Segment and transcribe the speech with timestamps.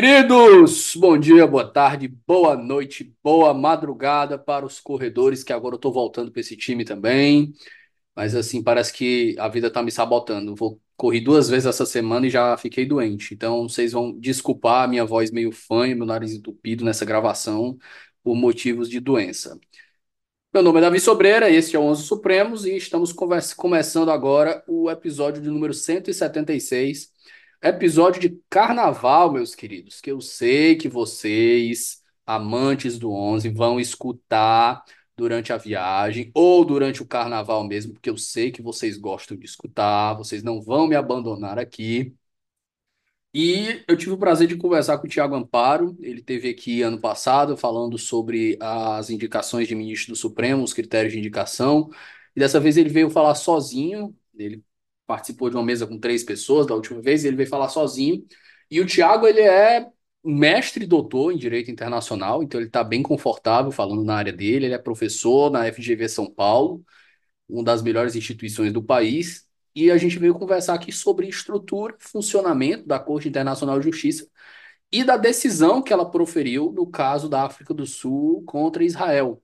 [0.00, 5.78] Queridos, bom dia, boa tarde, boa noite, boa madrugada para os corredores, que agora eu
[5.78, 7.52] tô voltando para esse time também.
[8.14, 10.54] Mas assim, parece que a vida tá me sabotando.
[10.54, 13.34] Vou corri duas vezes essa semana e já fiquei doente.
[13.34, 17.76] Então, vocês vão desculpar a minha voz meio fanha, meu nariz entupido nessa gravação
[18.22, 19.58] por motivos de doença.
[20.54, 24.62] Meu nome é Davi Sobreira, esse é o 11 Supremos e estamos conversa- começando agora
[24.68, 27.12] o episódio de número 176
[27.60, 34.84] Episódio de carnaval, meus queridos, que eu sei que vocês, amantes do 11, vão escutar
[35.16, 39.44] durante a viagem ou durante o carnaval mesmo, porque eu sei que vocês gostam de
[39.44, 42.14] escutar, vocês não vão me abandonar aqui.
[43.34, 45.96] E eu tive o prazer de conversar com o Tiago Amparo.
[46.00, 51.12] Ele teve aqui ano passado falando sobre as indicações de ministro do Supremo, os critérios
[51.12, 51.90] de indicação.
[52.34, 54.16] E dessa vez ele veio falar sozinho.
[54.36, 54.62] Ele
[55.08, 58.24] participou de uma mesa com três pessoas da última vez, ele veio falar sozinho.
[58.70, 59.88] E o Tiago, ele é
[60.22, 64.66] mestre doutor em Direito Internacional, então ele está bem confortável falando na área dele.
[64.66, 66.84] Ele é professor na FGV São Paulo,
[67.48, 69.46] uma das melhores instituições do país.
[69.74, 74.28] E a gente veio conversar aqui sobre estrutura, funcionamento da Corte Internacional de Justiça
[74.92, 79.42] e da decisão que ela proferiu no caso da África do Sul contra Israel.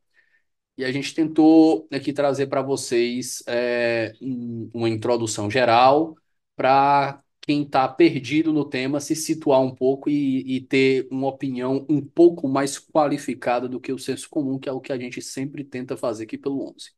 [0.76, 6.16] E a gente tentou aqui trazer para vocês é, um- uma introdução geral
[6.56, 11.84] para quem está perdido no tema se situar um pouco e, e ter uma opinião
[11.88, 15.20] um pouco mais qualificada do que o senso comum, que é o que a gente
[15.22, 16.90] sempre tenta fazer aqui pelo 11.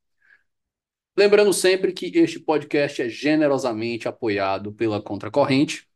[1.17, 5.89] Lembrando sempre que este podcast é generosamente apoiado pela Contracorrente.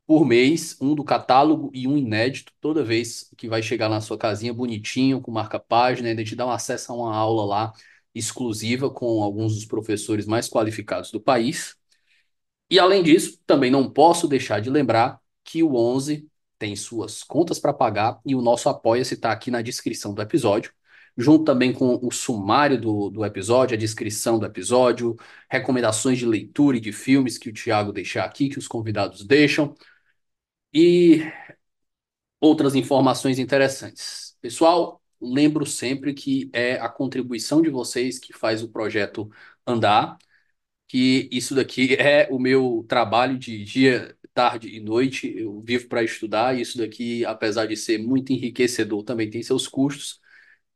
[0.07, 4.19] por mês, um do catálogo e um inédito, toda vez que vai chegar na sua
[4.19, 7.73] casinha bonitinho, com marca-página, ainda te dá um acesso a uma aula lá
[8.15, 11.77] exclusiva com alguns dos professores mais qualificados do país.
[12.71, 16.29] E além disso, também não posso deixar de lembrar que o 11
[16.63, 20.73] tem suas contas para pagar e o nosso Apoia-se está aqui na descrição do episódio,
[21.17, 25.17] junto também com o sumário do, do episódio, a descrição do episódio,
[25.51, 29.75] recomendações de leitura e de filmes que o Thiago deixar aqui, que os convidados deixam,
[30.73, 31.23] e
[32.41, 34.37] outras informações interessantes.
[34.41, 39.29] Pessoal, lembro sempre que é a contribuição de vocês que faz o projeto
[39.67, 40.17] andar
[40.93, 45.33] que isso daqui é o meu trabalho de dia, tarde e noite.
[45.37, 50.21] Eu vivo para estudar isso daqui, apesar de ser muito enriquecedor, também tem seus custos.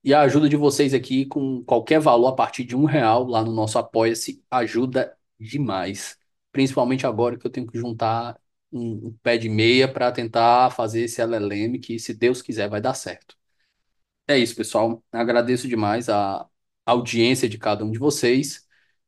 [0.04, 3.42] E a ajuda de vocês aqui, com qualquer valor a partir de um real lá
[3.44, 6.18] no nosso Apoia-se, ajuda demais.
[6.52, 8.40] Principalmente agora que eu tenho que juntar
[8.72, 12.80] um, um pé de meia para tentar fazer esse LLM, que se Deus quiser vai
[12.80, 13.36] dar certo.
[14.28, 15.04] É isso, pessoal.
[15.12, 16.48] Agradeço demais a
[16.84, 18.66] audiência de cada um de vocês,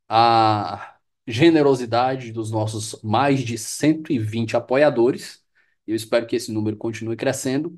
[0.09, 0.97] a
[1.28, 5.44] generosidade dos nossos mais de 120 apoiadores.
[5.87, 7.77] Eu espero que esse número continue crescendo.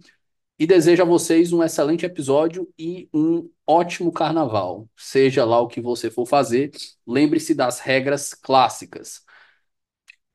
[0.58, 4.88] E desejo a vocês um excelente episódio e um ótimo carnaval.
[4.96, 6.70] Seja lá o que você for fazer,
[7.06, 9.24] lembre-se das regras clássicas.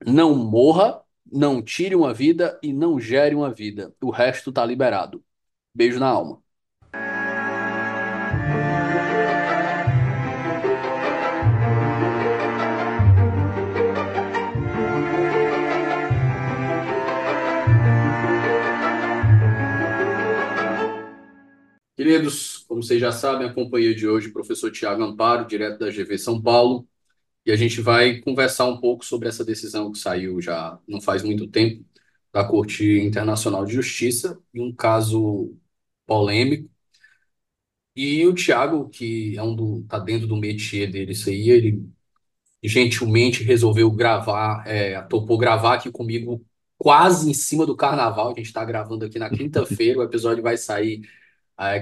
[0.06, 1.02] Não morra,
[1.32, 3.94] não tire uma vida e não gere uma vida.
[4.02, 5.24] O resto tá liberado.
[5.74, 6.44] Beijo na alma.
[22.05, 25.79] Queridos, como vocês já sabem, a companhia de hoje, é o professor Tiago Amparo, direto
[25.79, 26.87] da GV São Paulo,
[27.43, 31.23] e a gente vai conversar um pouco sobre essa decisão que saiu já não faz
[31.23, 31.84] muito tempo
[32.31, 35.57] da Corte Internacional de Justiça, em um caso
[36.05, 36.69] polêmico.
[37.96, 41.90] E o Tiago, que é um do, tá dentro do métier dele, isso aí, ele
[42.63, 46.46] gentilmente resolveu gravar, é, topou gravar aqui comigo
[46.78, 48.28] quase em cima do carnaval.
[48.28, 51.01] A gente está gravando aqui na quinta-feira, o episódio vai sair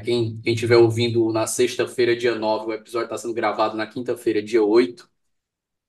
[0.04, 4.42] quem, quem estiver ouvindo na sexta-feira, dia 9, o episódio está sendo gravado na quinta-feira,
[4.42, 5.10] dia 8.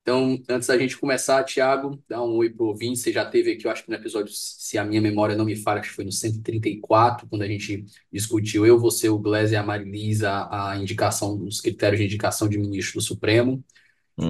[0.03, 2.99] Então, antes da gente começar, Thiago, dá um oi pro ouvinte.
[3.01, 5.57] Você já teve aqui, eu acho que no episódio, se a minha memória não me
[5.57, 9.57] falha, acho que foi no 134, quando a gente discutiu eu, você, o Glaze e
[9.57, 13.65] a Marilisa, a, indicação, os critérios de indicação de ministro do Supremo.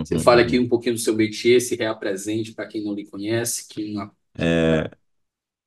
[0.04, 0.24] Você Uhum.
[0.24, 3.68] fala aqui um pouquinho do seu métier, se reapresente para quem não lhe conhece.
[3.68, 3.94] Que.
[4.36, 4.90] É,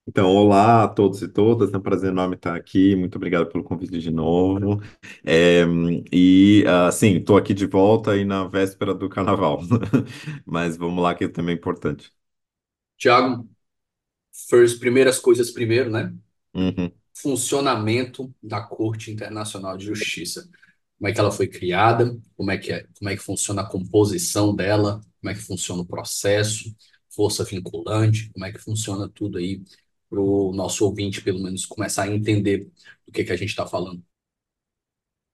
[0.07, 3.63] então, olá a todos e todas, é um prazer enorme estar aqui, muito obrigado pelo
[3.63, 4.81] convite de novo.
[5.25, 5.65] É,
[6.11, 9.59] e, assim, estou aqui de volta aí na véspera do carnaval,
[10.45, 12.13] mas vamos lá que também é importante.
[12.97, 13.49] Thiago,
[14.49, 16.13] first, primeiras coisas primeiro, né?
[16.53, 16.89] Uhum.
[17.13, 20.49] Funcionamento da Corte Internacional de Justiça.
[20.97, 23.69] como é que ela foi criada, como é que é, como é que funciona a
[23.69, 26.73] composição dela, como é que funciona o processo,
[27.09, 29.61] força vinculante, como é que funciona tudo aí
[30.09, 32.69] para o nosso ouvinte, pelo menos, começar a entender
[33.05, 34.03] do que que a gente está falando.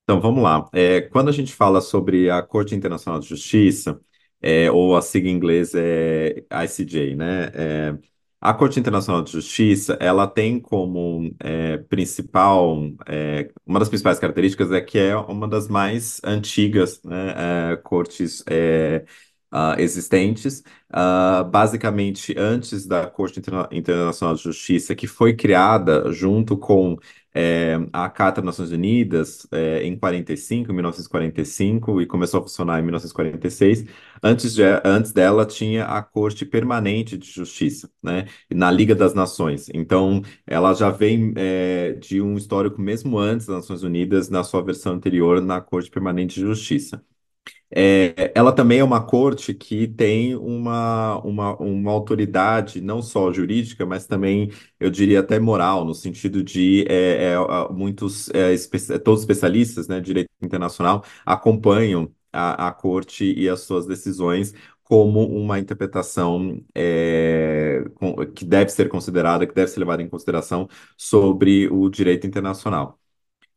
[0.03, 0.69] Então, vamos lá.
[0.73, 3.99] É, quando a gente fala sobre a Corte Internacional de Justiça,
[4.41, 7.45] é, ou a sigla em inglês é ICJ, né?
[7.53, 7.97] É,
[8.41, 12.77] a Corte Internacional de Justiça, ela tem como é, principal,
[13.07, 18.43] é, uma das principais características é que é uma das mais antigas, né, é, cortes
[19.53, 20.63] ah, existentes,
[20.95, 26.97] Ah, basicamente antes da Corte Interna- Internacional de Justiça, que foi criada junto com
[27.35, 32.43] é, a Carta das Nações Unidas é, em 45, 1945, e cinco, e começou a
[32.43, 33.85] funcionar em 1946.
[34.21, 39.67] Antes, de, antes dela tinha a Corte Permanente de Justiça, né, na Liga das Nações.
[39.73, 44.61] Então, ela já vem é, de um histórico mesmo antes das Nações Unidas, na sua
[44.63, 47.03] versão anterior, na Corte Permanente de Justiça.
[47.75, 53.85] É, ela também é uma corte que tem uma, uma, uma autoridade não só jurídica,
[53.85, 57.37] mas também, eu diria, até moral, no sentido de é, é,
[57.73, 63.49] muitos, é, espe- todos os especialistas, né, de direito internacional acompanham a, a corte e
[63.49, 64.53] as suas decisões
[64.83, 67.83] como uma interpretação é,
[68.35, 70.67] que deve ser considerada, que deve ser levada em consideração
[70.97, 72.99] sobre o direito internacional.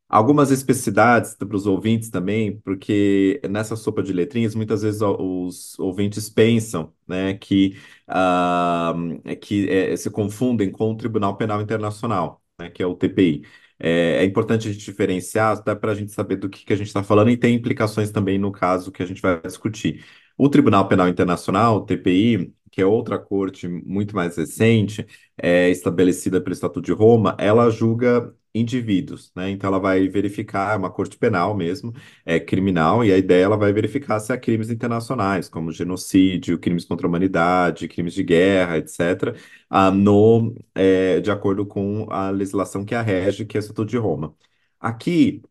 [0.08, 6.30] Algumas especificidades para os ouvintes também, porque nessa sopa de letrinhas, muitas vezes os ouvintes
[6.30, 7.76] pensam, né, que,
[8.06, 8.94] ah,
[9.40, 13.42] que eh, se confundem com o Tribunal Penal Internacional, né, que é o TPI.
[13.78, 16.76] É, é importante a gente diferenciar, até para a gente saber do que, que a
[16.76, 20.04] gente está falando e tem implicações também no caso que a gente vai discutir.
[20.38, 25.06] O Tribunal Penal Internacional, o TPI, que é outra corte muito mais recente,
[25.36, 29.50] é, estabelecida pelo Estatuto de Roma, ela julga indivíduos, né?
[29.50, 31.92] Então ela vai verificar, é uma corte penal mesmo,
[32.24, 36.84] é criminal, e a ideia ela vai verificar se há crimes internacionais, como genocídio, crimes
[36.84, 39.34] contra a humanidade, crimes de guerra, etc.,
[39.68, 43.90] ah, no, é, de acordo com a legislação que a rege, que é o Estatuto
[43.90, 44.34] de Roma.
[44.80, 45.42] Aqui,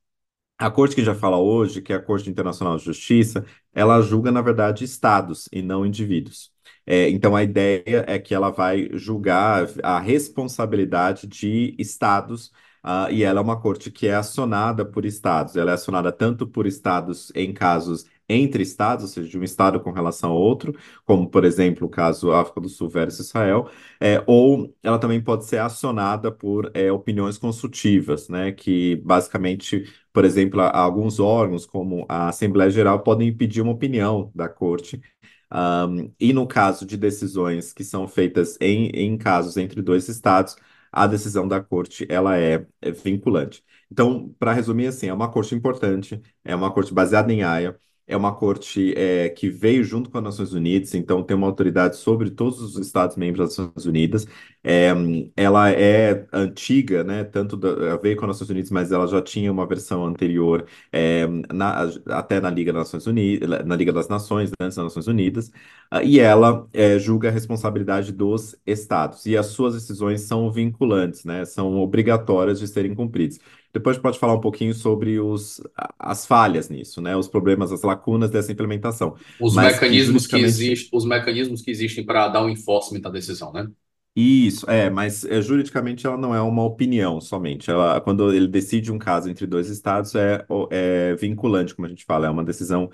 [0.58, 4.31] a corte que já fala hoje, que é a Corte Internacional de Justiça, ela julga,
[4.31, 6.51] na verdade, estados e não indivíduos.
[6.86, 12.51] É, então, a ideia é que ela vai julgar a responsabilidade de estados,
[12.88, 15.56] ah, e ela é uma corte que é acionada por estados.
[15.56, 19.80] Ela é acionada tanto por estados em casos entre estados, ou seja, de um estado
[19.80, 24.24] com relação a outro, como, por exemplo, o caso África do Sul versus Israel, é,
[24.26, 30.62] ou ela também pode ser acionada por é, opiniões consultivas, né, que basicamente por exemplo,
[30.62, 35.02] alguns órgãos, como a Assembleia Geral, podem pedir uma opinião da Corte.
[35.50, 40.56] Ahm, e no caso de decisões que são feitas em, em casos entre dois estados,
[40.95, 43.63] a decisão da Corte ela é, é vinculante.
[43.92, 48.15] Então, para resumir assim, é uma corte importante, é uma corte baseada em Haia, é
[48.15, 52.29] uma corte é, que veio junto com as Nações Unidas, então tem uma autoridade sobre
[52.31, 54.27] todos os estados membros das Nações Unidas.
[54.63, 54.91] É,
[55.35, 57.24] ela é antiga, né?
[57.24, 61.25] Tanto da, veio com as Nações Unidas, mas ela já tinha uma versão anterior, é,
[61.53, 65.07] na- até na Liga das Nações Unidas, na Liga das Nações, né, antes das Nações
[65.07, 65.51] Unidas,
[65.91, 69.25] ah, e ela é, julga a responsabilidade dos estados.
[69.25, 71.45] E as suas decisões são vinculantes, né?
[71.45, 73.39] São obrigatórias de serem cumpridas.
[73.75, 75.62] Depois a gente pode falar um pouquinho sobre os,
[76.00, 77.13] as falhas nisso, né?
[77.17, 79.15] Os problemas, as lacunas dessa implementação.
[79.38, 83.10] Os Mas mecanismos que juridicamente existem, os mecanismos que existem para dar o enforcement da
[83.10, 83.70] decisão, né?
[84.15, 87.70] Isso, é, mas é, juridicamente ela não é uma opinião somente.
[87.70, 92.05] Ela, quando ele decide um caso entre dois estados, é, é vinculante, como a gente
[92.05, 92.89] fala, é uma decisão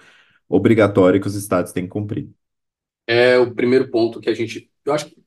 [0.49, 2.27] obrigatória que os estados têm que cumprir.
[3.05, 4.67] É o primeiro ponto que a gente.
[4.83, 5.17] Eu acho que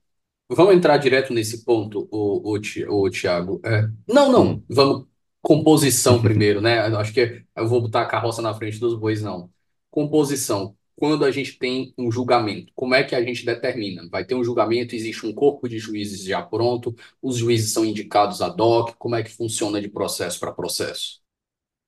[0.50, 3.60] vamos entrar direto nesse ponto, o, o, o Tiago.
[3.64, 4.52] É, não, não.
[4.54, 4.64] Hum.
[4.68, 5.06] Vamos
[5.44, 6.88] composição primeiro, né?
[6.88, 9.50] Eu acho que eu vou botar a carroça na frente dos bois, não.
[9.90, 10.74] Composição.
[10.96, 14.08] Quando a gente tem um julgamento, como é que a gente determina?
[14.10, 18.40] Vai ter um julgamento, existe um corpo de juízes já pronto, os juízes são indicados
[18.40, 21.20] ad hoc, como é que funciona de processo para processo?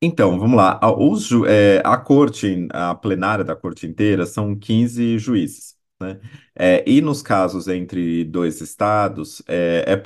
[0.02, 0.78] Então, vamos lá.
[0.82, 6.20] A, os é, a corte, a plenária da corte inteira são 15 juízes, né?
[6.54, 9.96] É, e nos casos entre dois estados, é, é,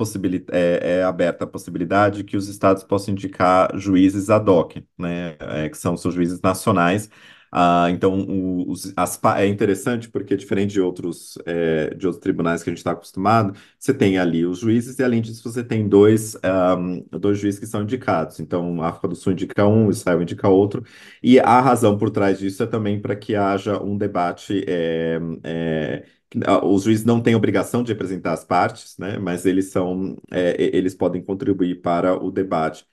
[0.52, 5.36] é, é aberta a possibilidade que os estados possam indicar juízes ad hoc, né?
[5.40, 7.10] É, que são seus juízes nacionais.
[7.52, 8.24] Ah, então,
[8.68, 12.78] os- as é interessante porque, diferente de outros, é, de outros tribunais que a gente
[12.78, 17.38] está acostumado, você tem ali os juízes e, além disso, você tem dois, ahm, dois
[17.38, 18.38] juízes que são indicados.
[18.40, 20.84] Então, a África do Sul indica um, Israel indica outro.
[21.22, 24.64] E a razão por trás disso é também para que haja um debate.
[24.68, 26.04] é, é,
[26.46, 29.18] ah, os juízes não têm obrigação de representar as partes, né?
[29.18, 32.86] Mas eles são, é, eles podem contribuir para o debate.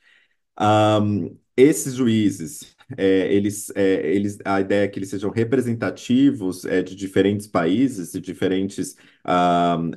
[0.58, 6.82] Ahm, esses juízes é, eles, é, eles, a ideia é que eles sejam representativos é,
[6.82, 8.96] de diferentes países, de diferentes,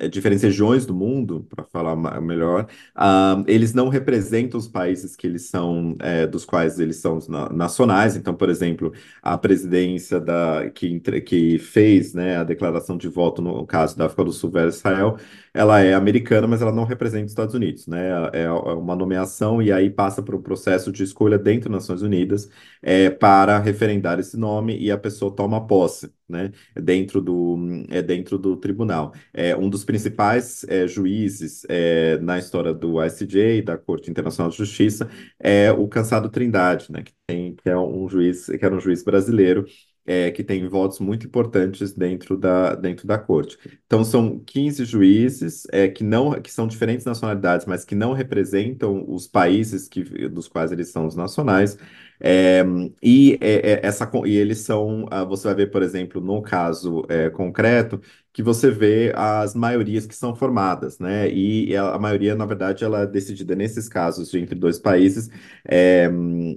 [0.01, 2.67] é, diferentes regiões do mundo, para falar melhor.
[2.95, 7.49] Ah, eles não representam os países que eles são, é, dos quais eles são na-
[7.49, 8.15] nacionais.
[8.15, 13.65] Então, por exemplo, a presidência da, que, que fez, né, a declaração de voto no
[13.65, 15.17] caso da África do Sul versus Israel,
[15.53, 18.09] ela é americana, mas ela não representa os Estados Unidos, né?
[18.33, 22.01] É é uma nomeação e aí passa por um processo de escolha dentro das Nações
[22.01, 22.49] Unidas
[22.81, 26.51] é, para referendar esse nome e a pessoa toma posse, né?
[26.75, 27.57] Dentro do,
[27.89, 29.13] é dentro do tribunal.
[29.33, 34.57] É, um dos principais é, juízes é, na história do ICJ, da Corte Internacional de
[34.57, 35.09] Justiça,
[35.39, 37.03] é o Cansado Trindade, né?
[37.03, 39.65] Que tem, que é um juiz, que era um juiz brasileiro.
[40.05, 43.57] é, que tem votos muito importantes dentro da, dentro da corte.
[43.85, 49.05] Então, são 15 juízes é, que não que são diferentes nacionalidades, mas que não representam
[49.07, 51.77] os países que, dos quais eles são os nacionais.
[52.23, 52.63] É,
[53.01, 57.29] e, é, essa, e eles são, ah, você vai ver, por exemplo, no caso é,
[57.31, 57.99] concreto,
[58.31, 61.29] que você vê as maiorias que são formadas, né?
[61.31, 65.29] E a, maioria, na verdade, ela é decidida nesses casos de entre dois países,
[65.67, 66.07] é,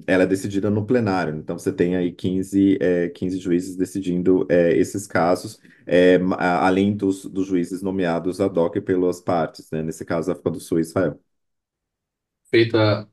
[0.07, 1.35] ela é decidida no plenário.
[1.37, 5.61] Então, você tem aí 15, é, 15 juízes decidindo é, esses casos
[6.39, 9.83] além dos, dos juízes nomeados ad hoc pelas partes, né?
[9.83, 11.19] Nesse caso, África do Sul e Israel.
[12.51, 13.09] Feita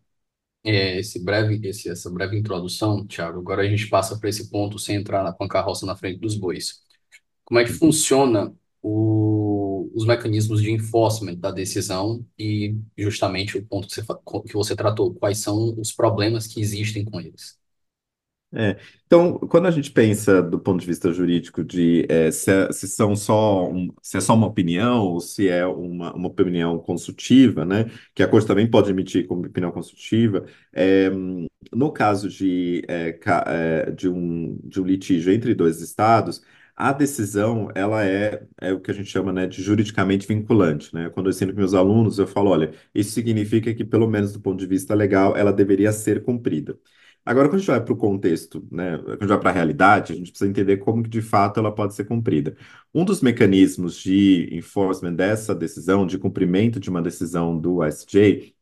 [0.63, 4.77] é, esse breve, esse, essa breve introdução, Thiago, agora a gente passa para esse ponto
[4.79, 6.81] sem entrar na, com a carroça na frente dos bois.
[7.45, 7.79] Como é que Uhum.
[7.79, 8.53] funciona
[8.83, 14.03] o- os mecanismos de enforcement da decisão e justamente o ponto que você,
[14.47, 17.59] que você tratou, quais são os problemas que existem com eles?
[18.53, 18.77] É.
[19.05, 22.85] Então, quando a gente pensa do ponto de vista jurídico de é, se, é- se
[22.85, 27.63] são só um- se é só uma opinião ou se é uma, uma opinião consultiva,
[27.63, 31.09] né, que a corte também pode emitir como opinião consultiva, é,
[31.73, 33.13] no caso de, é,
[33.91, 36.41] de um, de um litígio entre dois estados,
[36.75, 41.09] a decisão ela é, é o que a gente chama, né, de juridicamente vinculante, né?
[41.09, 44.39] Quando eu ensino para meus alunos, eu falo, olha, isso significa que, pelo menos do
[44.41, 46.77] ponto de vista legal, ela deveria ser cumprida.
[47.25, 49.53] Agora, quando a gente vai para o contexto, né, quando a gente vai para a
[49.53, 52.55] realidade, a gente precisa entender como que de fato ela pode ser cumprida.
[52.93, 58.55] Um dos mecanismos de enforcement dessa decisão, de cumprimento de uma decisão do ICJ,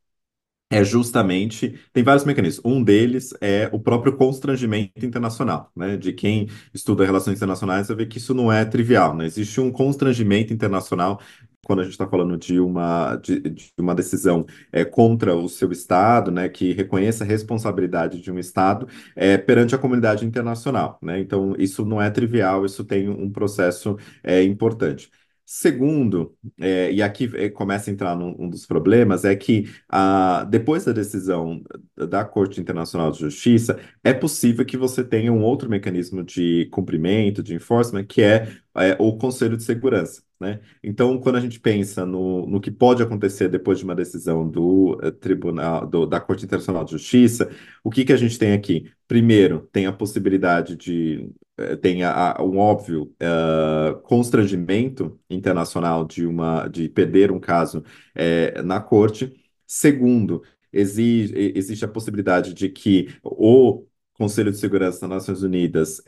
[0.72, 2.64] é justamente, tem vários mecanismos.
[2.64, 5.98] Um deles é o próprio constrangimento internacional, né?
[5.98, 9.26] De quem estuda relações internacionais, ver que isso não é trivial, né?
[9.26, 11.20] Existe um constrangimento internacional
[11.66, 15.72] quando a gente está falando de uma, de, de uma decisão é, contra o seu
[15.72, 16.50] Estado, né?
[16.50, 21.20] Que reconheça a responsabilidade de um Estado é, perante a comunidade internacional, né?
[21.20, 25.12] Então, isso não é trivial, isso tem um processo é, importante.
[25.52, 30.44] Segundo, é, e aqui é, começa a entrar num um dos problemas, é que ah,
[30.48, 31.64] depois da decisão
[31.96, 37.42] da Corte Internacional de Justiça, é possível que você tenha um outro mecanismo de cumprimento,
[37.42, 40.60] de enforcement, que é, é, o Conselho de Segurança, né?
[40.84, 44.98] Então, quando a gente pensa no, no que pode acontecer depois de uma decisão do
[45.04, 47.50] eh, Tribunal, do- da Corte Internacional de Justiça,
[47.84, 48.90] o que que a gente tem aqui?
[49.08, 56.26] Primeiro, tem a possibilidade de eh, tem a- a- um óbvio eh, constrangimento internacional de
[56.26, 57.84] uma de perder um caso
[58.64, 59.34] na corte.
[59.68, 63.86] Segundo, exi- e- existe a possibilidade de que o
[64.20, 66.04] Conselho de Segurança das Nações Unidas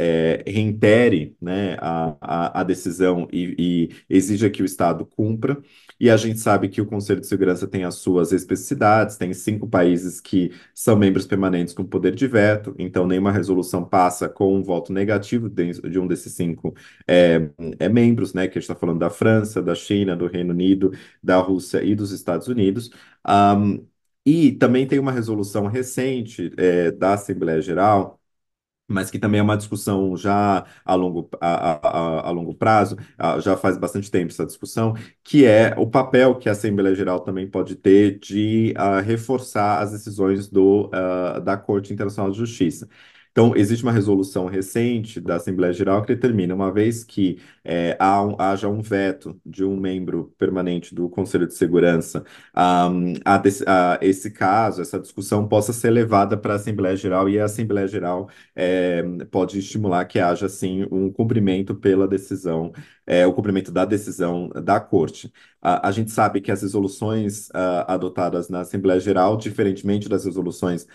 [0.45, 5.57] reitere, né, a, a, a decisão e, e exija que o Estado cumpra.
[5.97, 9.65] E a gente sabe que o Conselho de Segurança tem as suas especificidades, tem cinco
[9.65, 14.61] países que são membros permanentes com poder de veto, então nenhuma resolução passa com um
[14.63, 16.75] voto negativo de, um desses cinco
[17.07, 17.49] é,
[17.79, 18.47] é membros, né?
[18.47, 20.91] Que a gente está falando da França, da China, do Reino Unido,
[21.23, 22.89] da Rússia e dos Estados Unidos.
[23.23, 23.79] Ahm,
[24.25, 28.19] e também tem uma resolução recente é, da Assembleia Geral
[28.87, 32.97] mas que também é uma discussão já a longo, a, a, a, a longo prazo,
[33.17, 37.21] ah, já faz bastante tempo essa discussão, que é o papel que a Assembleia Geral
[37.21, 42.87] também pode ter de ah, reforçar as decisões do, ah, da Corte Internacional de Justiça.
[43.31, 48.21] Então, existe uma resolução recente da Assembleia Geral que determina, uma vez que eh, há
[48.23, 52.23] um- haja um veto de um membro permanente do Conselho de Segurança,
[52.53, 52.89] ah,
[53.25, 57.45] a a esse caso, essa discussão possa ser levada para a Assembleia Geral e a
[57.45, 62.71] Assembleia Geral é, pode estimular que haja, sim, um cumprimento pela decisão,
[63.05, 65.31] é, o cumprimento da decisão da Corte.
[65.61, 70.87] A, a gente sabe que as resoluções ah, adotadas na Assembleia Geral, diferentemente das resoluções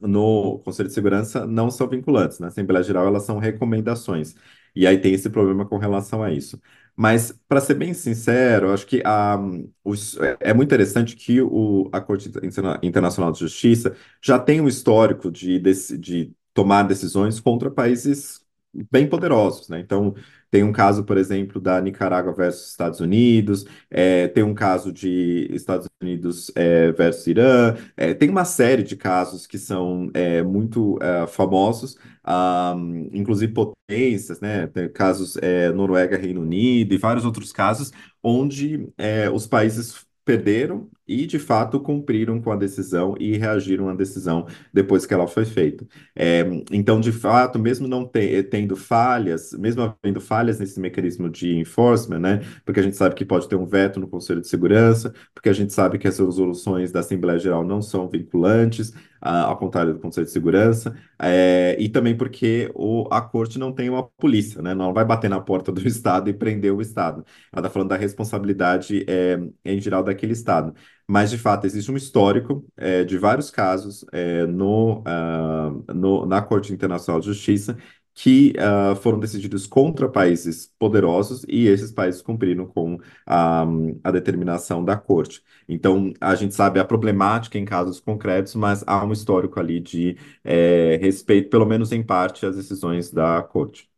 [0.00, 2.38] no Conselho de Segurança, não são vinculantes.
[2.38, 4.34] Na Assembleia Geral, elas são recomendações.
[4.74, 6.60] E aí tem esse problema com relação a isso.
[6.96, 9.36] Mas, para ser bem sincero, acho que ah,
[9.82, 14.60] os- é é muito interessante que o, a Corte Interna- Internacional de Justiça já tem
[14.60, 18.40] um histórico de, deci- de tomar decisões contra países
[18.90, 19.78] bem poderosos, né?
[19.80, 20.14] Então,
[20.54, 25.48] tem um caso, por exemplo, da Nicarágua versus Estados Unidos, é, tem um caso de
[25.50, 30.96] Estados Unidos é, versus Irã, é, tem uma série de casos que são é, muito
[31.02, 32.76] é, famosos ah,
[33.12, 34.68] inclusive potências, né?
[34.68, 37.90] Tem casos é, Noruega, Reino Unido e vários outros casos
[38.22, 38.88] onde
[39.34, 45.04] os países perderam e de fato cumpriram com a decisão e reagiram à decisão depois
[45.06, 45.86] que ela foi feita.
[46.14, 46.42] É,
[46.72, 52.18] então, de fato, mesmo não te- tendo falhas, mesmo havendo falhas nesse mecanismo de enforcement,
[52.20, 52.40] né?
[52.64, 55.52] Porque a gente sabe que pode ter um veto no Conselho de Segurança, porque a
[55.52, 60.00] gente sabe que as resoluções da Assembleia Geral não são vinculantes, ah, ao contrário do
[60.00, 60.94] Conselho de Segurança.
[61.20, 64.74] É, e também porque o, a corte não tem uma polícia, né?
[64.74, 67.24] Não vai bater na porta do Estado e prender o Estado.
[67.52, 70.74] Ela está falando da responsabilidade é, em geral daquele Estado.
[71.06, 76.40] Mas, de fato, existe um histórico é, de vários casos é, no, ah, no- na
[76.42, 77.76] Corte Internacional de Justiça
[78.16, 83.64] que ah, foram decididos contra países poderosos e esses países cumpriram com a,
[84.04, 85.42] a determinação da Corte.
[85.68, 90.16] Então, a gente sabe a problemática em casos concretos, mas há um histórico ali de
[90.44, 93.88] é, respeito, pelo menos em parte, às decisões da corte.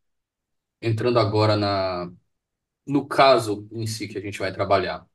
[0.80, 2.10] Entrando agora na,
[2.86, 5.06] no caso em si que a gente vai trabalhar.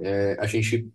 [0.00, 0.92] É, a gente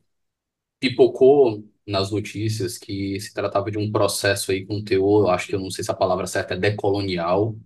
[0.82, 5.56] pipocou nas notícias que se tratava de um processo aí com teor, eu acho que
[5.56, 7.58] eu não sei se a palavra certa é decolonial,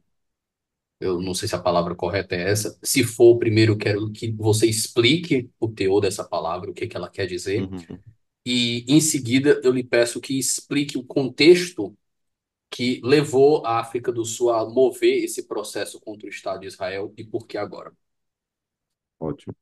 [1.00, 2.78] eu não sei se a palavra correta é essa.
[2.84, 6.96] Se for, primeiro eu quero que você explique o teor dessa palavra, o que que
[6.98, 8.04] ela quer dizer, Uhum.
[8.46, 11.98] e em seguida eu lhe peço que explique o contexto
[12.70, 17.14] que levou a África do Sul a mover esse processo contra o Estado de Israel
[17.18, 17.94] e por que agora.
[19.20, 19.56] Ótimo.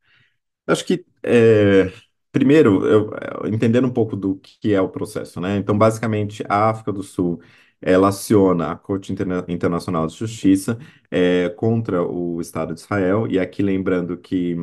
[0.68, 1.86] Acho que, é,
[2.34, 3.12] primeiro, eu,
[3.48, 5.58] entendendo um pouco do que é o processo, né?
[5.58, 7.42] Então, basicamente, a África do Sul,
[7.82, 10.78] ela aciona a Corte Interna- Internacional de Justiça
[11.12, 14.56] é, contra o Estado de Israel, e aqui lembrando que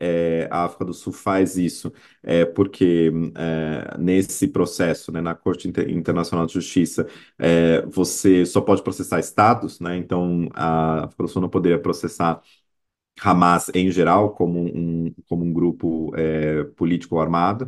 [0.00, 5.68] é, a África do Sul faz isso é, porque é, nesse processo, né, na Corte
[5.68, 7.06] Inter- Internacional de Justiça,
[7.38, 9.96] é, você só pode processar estados, né?
[9.96, 12.40] Então, a África do Sul não poderia processar
[13.22, 17.66] Hamas em geral como um, como um grupo é, político armado.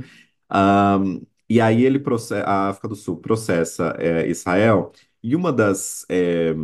[0.49, 2.01] Ahm, e aí ele
[2.45, 6.55] a África do Sul processa é, Israel, e uma das é,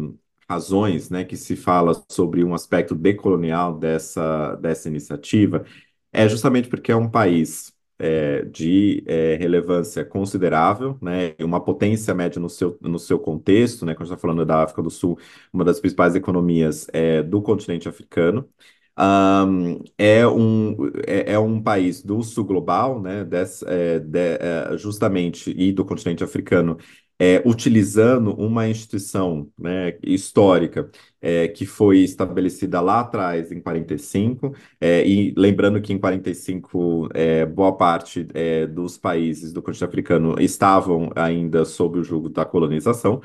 [0.48, 5.64] razões né, que se fala sobre um aspecto decolonial dessa, dessa iniciativa
[6.12, 12.40] é justamente porque é um país é, de é, relevância considerável, né, uma potência média
[12.40, 15.18] no seu, no seu contexto, né, quando a gente está falando da África do Sul,
[15.52, 18.48] uma das principais economias é, do continente africano.
[18.94, 20.76] Ahn, é um,
[21.07, 25.83] é, é um país do sul global, né, des- é, de- é, justamente, e do
[25.85, 26.76] continente africano,
[27.22, 35.06] é, utilizando uma instituição, né, histórica é, que foi estabelecida lá atrás, em 45, é,
[35.06, 41.11] e lembrando que em 45, é, boa parte é, dos países do continente africano estavam
[41.14, 43.20] ainda sob o jugo da colonização.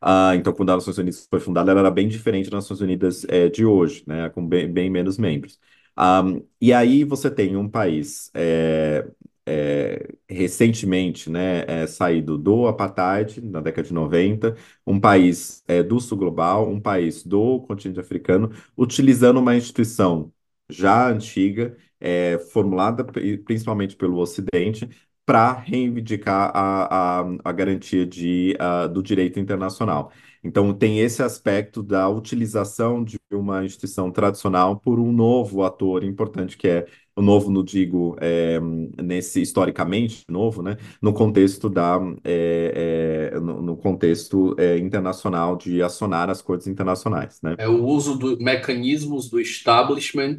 [0.00, 3.24] Ah, então, quando as Nações Unidas foi fundada, ela era bem diferente das Nações Unidas
[3.28, 5.58] é, de hoje, né, com bem, bem menos membros.
[5.94, 6.22] Ah,
[6.60, 9.06] e aí você tem um país é,
[9.46, 16.00] é, recentemente né, é, saído do apartheid, na década de 90, um país é, do
[16.00, 20.32] sul global, um país do continente africano, utilizando uma instituição
[20.70, 24.88] já antiga, é, formulada pri- principalmente pelo Ocidente,
[25.24, 30.10] para reivindicar a, a, a garantia de, ah, do direito internacional.
[30.42, 36.56] Então, tem esse aspecto da utilização de uma instituição tradicional por um novo ator importante,
[36.56, 38.58] que é novo, não digo, é,
[39.02, 46.30] nesse historicamente novo, né, no contexto da, é, é, no, no contexto internacional de acionar
[46.30, 47.56] as cortes internacionais, né?
[47.56, 50.38] É o uso dos mecanismos do establishment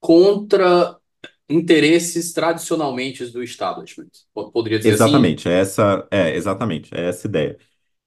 [0.00, 0.98] contra
[1.48, 4.08] interesses tradicionalmente do establishment.
[4.32, 5.38] Po- Poderia dizer assim?
[5.38, 7.58] Exatamente, é essa, é, exatamente, é essa ideia.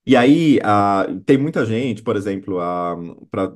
[0.06, 2.58] E aí, ah, tem muita gente, por exemplo,
[3.32, 3.54] para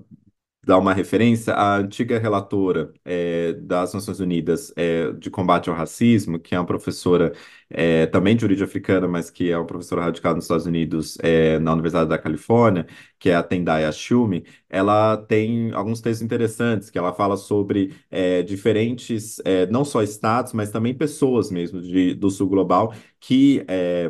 [0.64, 6.40] dar uma referência, a antiga relatora eh, das Nações Unidas eh, de combate ao racismo,
[6.40, 7.34] que é uma professora
[7.74, 11.60] eh, também de origem africana, mas que é uma professora radicada nos Estados Unidos, eh,
[11.60, 12.86] na Universidade da Califórnia,
[13.20, 18.42] que é a Tendai Ashumi, ela tem alguns textos interessantes, que ela fala sobre eh,
[18.44, 24.10] diferentes, eh, não só estados, mas também pessoas mesmo de, do sul global, que eh,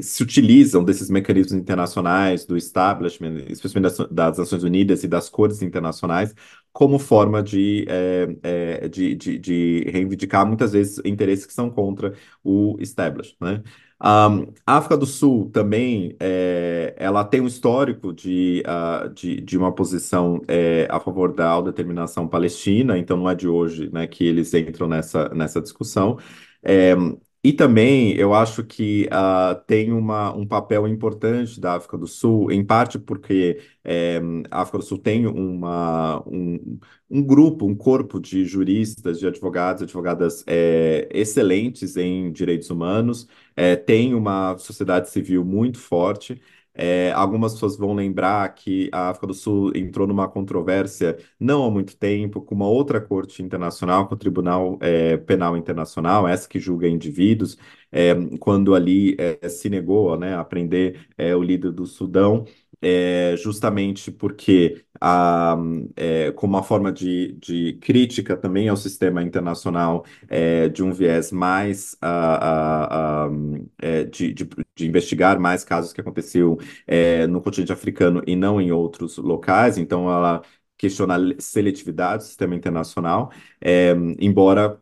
[0.00, 5.62] se utilizam desses mecanismos internacionais, do establishment, especialmente das, das Nações Unidas e das cortes
[5.62, 6.34] internacionais
[6.72, 12.14] como forma de, é, é, de, de, de reivindicar muitas vezes interesses que são contra
[12.44, 13.62] o establishment, né?
[14.00, 19.58] Um, a África do Sul também, é, ela tem um histórico de, uh, de, de,
[19.58, 24.24] uma posição é, a favor da autodeterminação palestina, então não é de hoje né, que
[24.24, 26.16] eles entram nessa, nessa discussão.
[26.62, 26.94] É,
[27.42, 32.50] e também eu acho que uh, tem uma, um papel importante da África do Sul,
[32.50, 34.20] em parte porque é,
[34.50, 39.82] a África do Sul tem uma, um, um grupo, um corpo de juristas, de advogados,
[39.82, 46.40] advogadas é, excelentes em direitos humanos, é, tem uma sociedade civil muito forte.
[46.80, 51.70] É, algumas pessoas vão lembrar que a África do Sul entrou numa controvérsia não há
[51.70, 56.60] muito tempo com uma outra corte internacional, com o Tribunal é, Penal Internacional, essa que
[56.60, 57.58] julga indivíduos,
[57.90, 62.44] é, quando ali é, se negou né, a prender é, o líder do Sudão
[62.80, 65.56] é, justamente porque, a,
[65.96, 71.32] é, como uma forma de, de crítica também ao sistema internacional, é, de um viés
[71.32, 73.30] mais a, a, a
[73.78, 78.60] é, de, de, de, investigar mais casos que aconteciam é, no continente africano e não
[78.60, 80.42] em outros locais, então ela
[80.76, 84.80] questiona a seletividade do sistema internacional, é, embora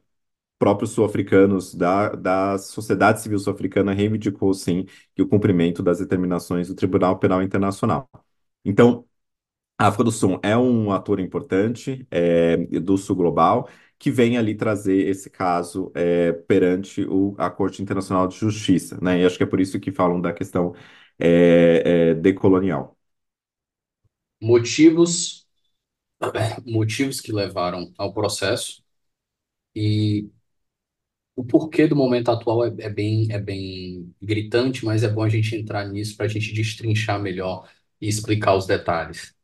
[0.58, 4.86] próprios sul-africanos, da, da sociedade civil sul-africana, reivindicou, sim,
[5.18, 8.08] o cumprimento das determinações do Tribunal Penal Internacional.
[8.64, 9.04] Então,
[9.78, 14.54] a África do Sul é um ator importante é, do Sul Global, que vem ali
[14.54, 19.20] trazer esse caso é, perante o, a Corte Internacional de Justiça, né?
[19.20, 20.74] E acho que é por isso que falam da questão
[21.18, 22.96] é, é decolonial.
[24.40, 25.46] Motivos,
[26.66, 28.82] motivos que levaram ao processo
[29.74, 30.30] e
[31.36, 35.28] o porquê do momento atual é, é, bem, é bem gritante, mas é bom a
[35.28, 37.68] gente entrar nisso para a gente destrinchar melhor
[38.00, 39.34] e explicar os detalhes.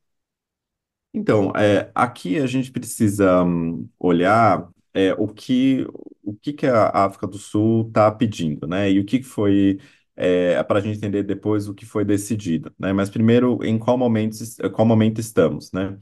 [1.15, 5.87] Então, é, aqui a gente precisa hum, olhar é, o que,
[6.23, 8.91] o que, que a África do Sul está pedindo, né?
[8.91, 9.79] E o que foi,
[10.17, 12.93] é, para a gente entender depois o que foi decidido, né?
[12.95, 14.37] Mas primeiro, em qual momento,
[14.73, 15.99] qual momento estamos, né?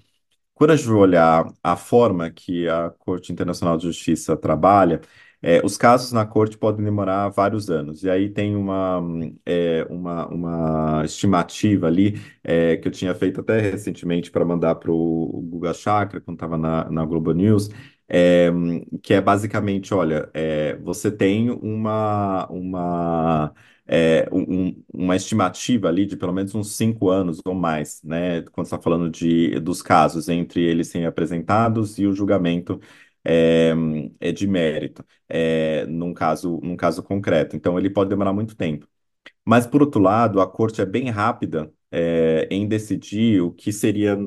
[0.55, 5.01] Quando a gente olhar a forma que a Corte Internacional de Justiça trabalha,
[5.43, 9.01] é, os casos na corte podem demorar vários anos, e aí tem uma,
[9.47, 14.91] é, uma, uma estimativa ali é, que eu tinha feito até recentemente para mandar para
[14.93, 17.71] o Guga Chakra, quando estava na, na Globo News,
[18.09, 18.51] é,
[19.03, 23.55] que é basicamente, olha, é, você tem uma, uma,
[23.87, 28.67] é, um, uma estimativa ali de pelo menos uns cinco anos ou mais, né, quando
[28.67, 32.81] está falando de, dos casos entre eles serem apresentados e o julgamento
[33.25, 33.73] é,
[34.21, 37.57] é de mérito, é, num caso, num caso concreto.
[37.57, 38.89] Então, ele pode demorar muito tempo.
[39.45, 44.19] Mas, por outro lado, a corte é bem rápida é, em decidir o que seria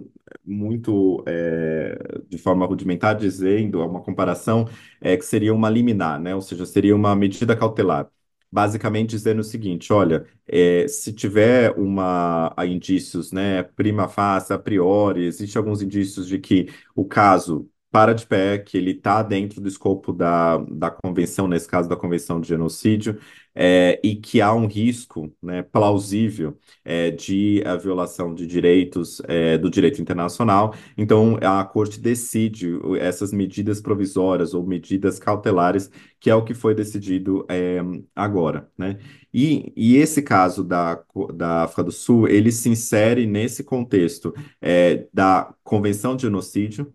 [0.46, 4.68] muito, é, de forma rudimentar, dizendo, uma comparação,
[5.02, 6.36] é, que seria uma liminar, né?
[6.36, 8.10] Ou seja, seria uma medida cautelar.
[8.52, 15.26] Basicamente dizendo o seguinte: olha, é, se tiver uma, indícios, né, prima facie, a priori,
[15.26, 19.68] existem alguns indícios de que o caso para de pé, que ele está dentro do
[19.68, 23.20] escopo da, da convenção, nesse caso da Convenção de Genocídio,
[23.54, 29.60] é, e que há um risco né, plausível é, de a violação de direitos é,
[29.60, 30.74] do direito internacional.
[30.98, 36.74] Então, a Corte decide essas medidas provisórias ou medidas cautelares, que é o que foi
[36.74, 37.80] decidido é,
[38.16, 38.72] agora.
[38.76, 38.98] Né?
[39.32, 41.00] E, e esse caso da,
[41.36, 46.92] da África do Sul, ele se insere nesse contexto é, da Convenção de Genocídio,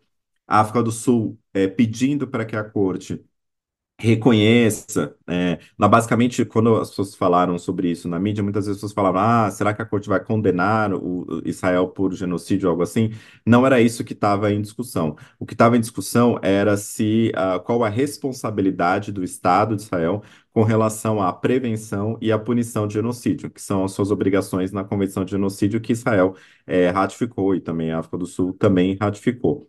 [0.49, 3.25] a África do Sul é, pedindo para que a corte
[4.01, 8.93] reconheça, é, basicamente, quando as pessoas falaram sobre isso na mídia, muitas vezes as pessoas
[8.93, 13.11] falavam, ah, será que a corte vai condenar o, Israel por genocídio ou algo assim?
[13.45, 15.17] Não era isso que estava em discussão.
[15.39, 20.23] O que estava em discussão era se, uh, qual a responsabilidade do Estado de Israel
[20.53, 24.85] com relação à prevenção e à punição de genocídio, que são as suas obrigações na
[24.85, 26.35] Convenção de Genocídio que Israel
[26.67, 29.69] é, ratificou e também a África do Sul também ratificou.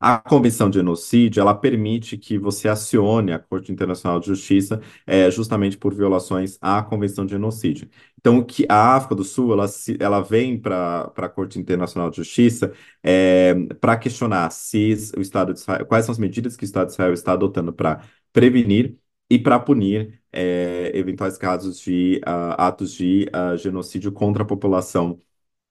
[0.00, 5.28] A Convenção de Genocídio, ela permite que você acione a Corte Internacional de Justiça é,
[5.28, 7.88] justamente por violações à Convenção de Genocídio.
[8.16, 9.66] Então, que a África do Sul, ela,
[9.98, 15.58] ela vem para a Corte Internacional de Justiça é, para questionar se o Estado de
[15.58, 18.00] Israel, quais são as medidas que o Estado de Israel está adotando para
[18.32, 18.96] prevenir
[19.28, 25.18] e para punir é, eventuais casos de uh, atos de uh, genocídio contra a população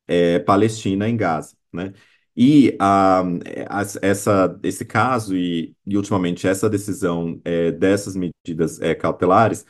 [0.08, 1.94] é, palestina em Gaza, né?
[2.38, 3.24] E a,
[4.02, 9.66] essa, esse caso e, e, ultimamente, essa decisão é, dessas medidas é, cautelares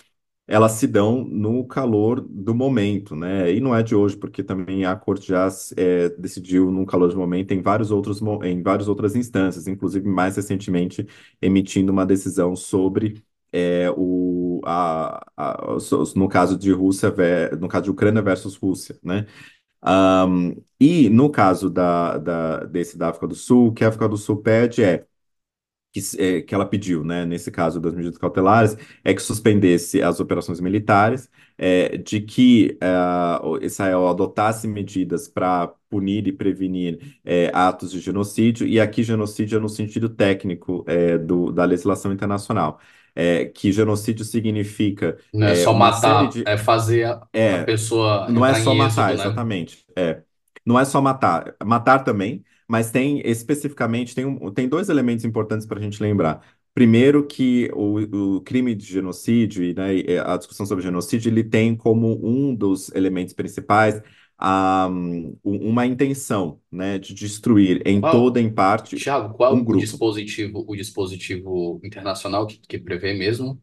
[0.48, 3.54] elas se dão no calor do momento, né?
[3.54, 7.18] E não é de hoje, porque também a corte já é, decidiu no calor do
[7.20, 11.06] momento em vários outros, em várias outras instâncias, inclusive mais recentemente
[11.42, 15.78] emitindo uma decisão sobre é, o, a, a-
[16.16, 17.14] no caso de Rússia,
[17.60, 19.26] no caso de Ucrânia versus Rússia, né?
[19.82, 24.08] Ahm, e no caso da, da, desse da África do Sul, o que a África
[24.10, 25.06] do Sul pede é
[25.94, 30.20] que, é, que ela pediu, né, nesse caso das medidas cautelares, é que suspendesse as
[30.20, 32.78] operações militares, é, de que
[33.44, 39.58] o- Israel adotasse medidas para punir e prevenir é, atos de genocídio, e aqui genocídio
[39.58, 42.80] é no sentido técnico é, do, da legislação internacional,
[43.18, 46.46] é, que genocídio significa Não é é, só matar, de.
[46.46, 49.42] é fazer a, a É, pessoa não é só matar, êxodo, né?
[49.42, 49.86] exatamente.
[49.96, 50.24] É.
[50.66, 51.56] Não é só matar.
[51.66, 56.46] Matar também, mas tem especificamente tem, um- tem dois elementos importantes para a gente lembrar.
[56.74, 61.76] Primeiro, que o, o crime de genocídio né, e a discussão sobre genocídio ele tem
[61.76, 64.02] como um dos elementos principais
[64.38, 69.64] a, um, uma intenção, né, de destruir em Qual, toda em parte Thiago, qual um
[69.64, 69.76] o grupo.
[69.76, 73.62] dispositivo, o dispositivo internacional que, que prevê mesmo?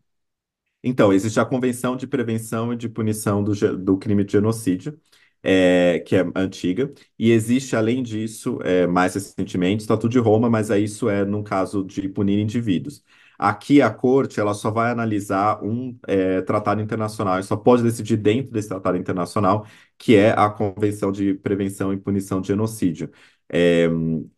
[0.82, 5.00] Então, existe a Convenção de Prevenção e de Punição do, do Crime de Genocídio,
[5.42, 10.50] é, que é antiga, e existe, além disso, é, mais recentemente, o Estatuto de Roma,
[10.50, 13.02] mas aí isso é no caso de punir indivíduos.
[13.46, 18.16] Aqui a Corte ela só vai analisar um é, tratado internacional, e só pode decidir
[18.16, 19.66] dentro desse tratado internacional,
[19.98, 23.11] que é a Convenção de Prevenção e Punição de Genocídio.
[23.48, 23.87] É,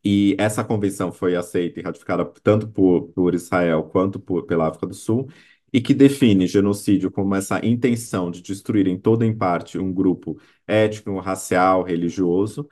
[0.05, 4.87] e essa convenção foi aceita e ratificada tanto por, por Israel quanto por, pela África
[4.87, 5.29] do Sul
[5.73, 10.39] e que define genocídio como essa intenção de destruir em toda em parte um grupo
[10.67, 12.69] étnico, racial, religioso.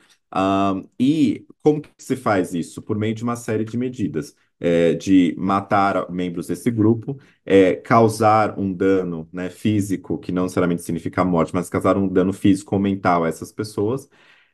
[0.99, 2.83] E como que se faz isso?
[2.83, 4.35] Por meio de uma série de medidas.
[4.61, 10.83] É, de matar membros desse grupo, é, causar um dano, né, físico, que não necessariamente
[10.83, 14.09] significa morte, mas causar um dano físico ou mental a essas pessoas.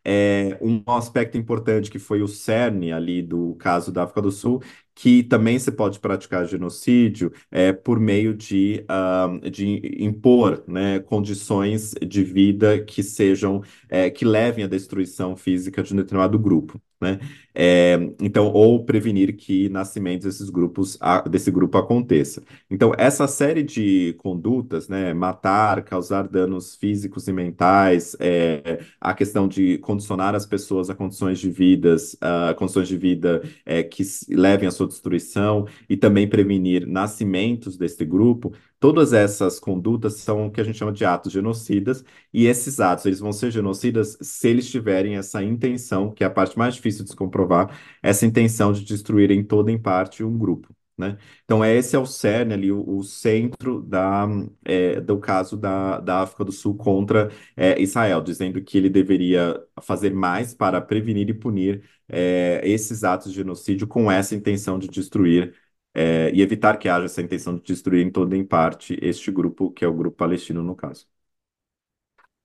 [0.05, 4.63] É, um aspecto importante que foi o cerne ali do caso da África do Sul,
[5.01, 11.95] que também se pode praticar genocídio é, por meio de, ah, de impor, né, condições
[12.07, 16.79] de vida que sejam, é, que levem à destruição física de um determinado grupo.
[17.01, 17.19] Né?
[17.55, 20.99] É, então, ou prevenir que nascimentos desses grupos,
[21.31, 22.43] desse grupo aconteça.
[22.71, 29.49] Então, essa série de condutas, né, matar, causar danos físicos e mentais, é, a questão
[29.49, 34.69] de condicionar as pessoas a condições de vidas, a condições de vida é, que levem
[34.69, 40.61] à sua destruição e também prevenir nascimentos desse grupo, todas essas condutas são o que
[40.61, 44.71] a gente chama de atos genocidas, e esses atos eles vão ser genocidas se eles
[44.71, 48.85] tiverem essa intenção, que é a parte mais difícil de se comprovar, essa intenção de
[48.85, 50.80] destruir em toda em parte um grupo.
[51.01, 51.19] Né?
[51.45, 54.27] Então, esse é o cerne ali, o, o centro da,
[54.65, 59.61] é, do caso da, da África do Sul contra é, Israel, dizendo que ele deveria
[59.83, 64.89] fazer mais para prevenir e punir é, esses atos de genocídio com essa intenção de
[64.89, 65.55] destruir
[65.95, 69.71] é, e evitar que haja essa intenção de destruir em toda em parte este grupo,
[69.73, 71.07] que é o grupo palestino, no caso.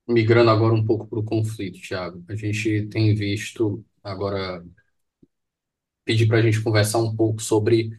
[0.08, 2.24] Migrando agora um pouco para o conflito, Thiago.
[2.30, 4.64] A gente tem visto agora
[6.04, 7.90] pedir para a gente conversar um pouco sobre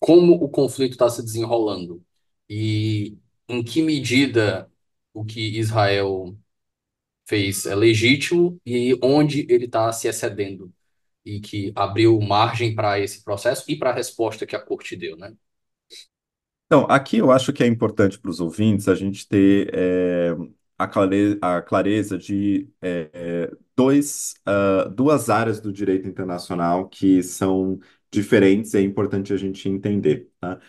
[0.00, 2.04] como o conflito está se desenrolando
[2.48, 3.16] e
[3.48, 4.70] em que medida
[5.12, 6.36] o que Israel
[7.26, 10.72] fez é legítimo e onde ele está se excedendo
[11.24, 15.16] e que abriu margem para esse processo e para a resposta que a corte deu,
[15.16, 15.34] né?
[16.66, 20.30] Então, aqui eu acho que é importante para os ouvintes a gente ter é,
[20.76, 27.78] a, clare- a clareza de é, dois, ah, duas áreas do direito internacional que são
[28.10, 30.60] diferentes é importante a gente entender, tá?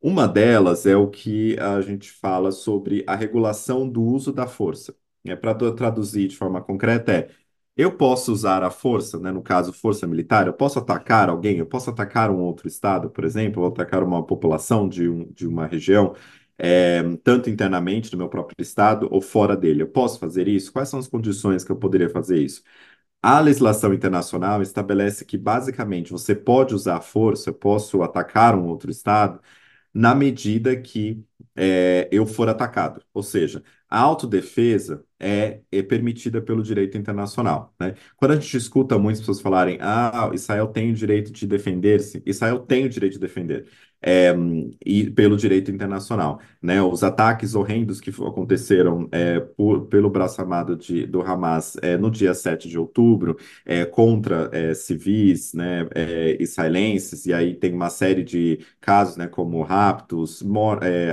[0.00, 4.96] Uma delas é o que a gente fala sobre a regulação do uso da força.
[5.26, 7.30] É, para traduzir de forma concreta, é
[7.76, 11.66] eu posso usar a força, né, no caso, força militar, eu posso atacar alguém, eu
[11.66, 15.64] posso atacar um outro estado, por exemplo, ou atacar uma população de, um, de uma
[15.66, 16.14] região,
[16.58, 19.82] é, tanto internamente no meu próprio estado ou fora dele.
[19.82, 20.72] Eu posso fazer isso?
[20.72, 22.62] Quais são as condições que eu poderia fazer isso?
[23.22, 28.66] A legislação internacional estabelece que, basicamente, você pode usar a força, eu posso atacar um
[28.66, 29.40] outro estado
[29.92, 31.24] na medida que
[31.56, 33.02] é, eu for atacado.
[33.12, 37.94] Ou seja, A autodefesa é, é permitida pelo direito internacional, né?
[38.16, 42.60] Quando a gente escuta muitas pessoas falarem, ah, Israel tem o direito de defender-se, Israel
[42.60, 43.66] tem o direito de defender,
[44.00, 44.32] é,
[44.84, 46.80] e pelo direito internacional, né?
[46.82, 52.10] Os ataques horrendos que aconteceram é, por, pelo braço armado de, do Hamas é, no
[52.10, 57.90] dia 7 de outubro, é, contra é, civis, né, é, israelenses, e aí tem uma
[57.90, 60.42] série de casos, né, como raptos,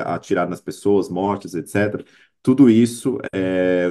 [0.05, 2.03] atirar nas pessoas, mortes, etc.,
[2.41, 3.17] tudo isso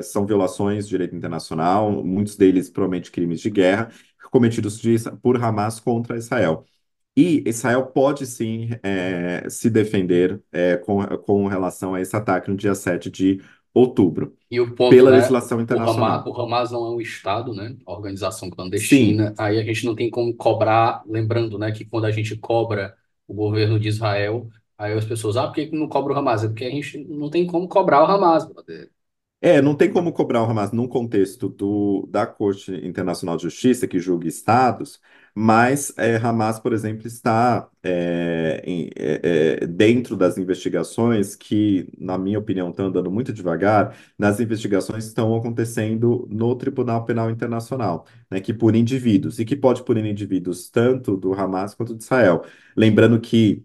[0.05, 3.91] são violações de direito internacional, muitos deles provavelmente crimes de guerra,
[4.31, 6.65] cometidos de, por Hamas contra Israel.
[7.17, 12.57] E Israel pode sim é, se defender é, com, com relação a esse ataque no
[12.57, 13.41] dia 7 de
[13.73, 15.37] outubro, E o ponto, pela né?
[15.37, 16.27] legislação O Hamas, internacional.
[16.27, 17.77] o Hamas não é um Estado, né?
[17.87, 19.35] Organização Sim, clandestina.
[19.39, 22.97] Aí a gente não tem como cobrar, lembrando, né, que quando a gente cobra
[23.27, 24.49] o governo de Israel,
[24.79, 26.45] aí as pessoas, ah, por que que não cobra o Hamas?
[26.45, 28.91] É porque a gente não tem como cobrar o Hamas, brother.
[29.41, 33.87] É, não tem como cobrar o Hamas num contexto do, da Corte Internacional de Justiça,
[33.87, 35.01] que julga estados,
[35.35, 42.39] mas é, Hamas, por exemplo, está é, em- é, dentro das investigações que, na minha
[42.39, 48.41] opinião, estão andando muito devagar, nas investigações que estão acontecendo no Tribunal Penal Internacional, né,
[48.41, 52.45] que por indivíduos, e que pode punir indivíduos tanto do Hamas quanto de Israel.
[52.77, 53.65] Lembrando que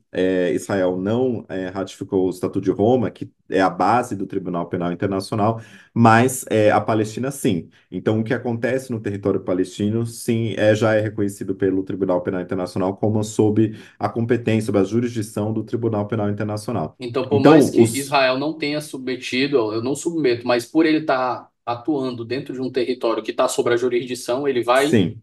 [0.54, 5.62] Israel não ratificou o Estatuto de Roma, que é a base do Tribunal Penal Internacional,
[5.94, 7.70] mas a Palestina sim.
[7.92, 12.42] Então, o que acontece no território palestino, sim, é, já é reconhecido pelo Tribunal Penal
[12.42, 16.96] Internacional como sob a competência, sob a jurisdição do Tribunal Penal Internacional.
[17.00, 20.86] Então, por mais Então, que os, Israel não tenha submetido, eu não submeto, mas por
[20.86, 25.22] ele estar atuando dentro de um território que está sob a jurisdição, ele vai, sim,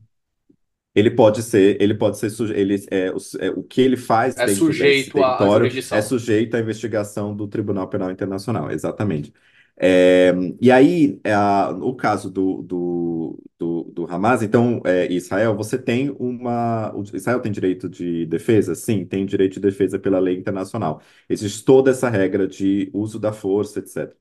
[0.94, 4.46] ele pode ser, ele pode ser, ele, é, o, é, o que ele faz é
[4.46, 6.02] dentro desse sujeito à, à território é jurisdição.
[6.02, 9.32] sujeito à investigação do Tribunal Penal Internacional, exatamente.
[9.78, 15.54] É, e aí, é, a- o caso do, do, do, do Hamas, então, é, Israel,
[15.56, 16.94] você tem uma.
[17.12, 18.74] Israel tem direito de defesa?
[18.74, 21.02] Sim, tem direito de defesa pela lei internacional.
[21.28, 24.16] Existe toda essa regra de uso da força, etc.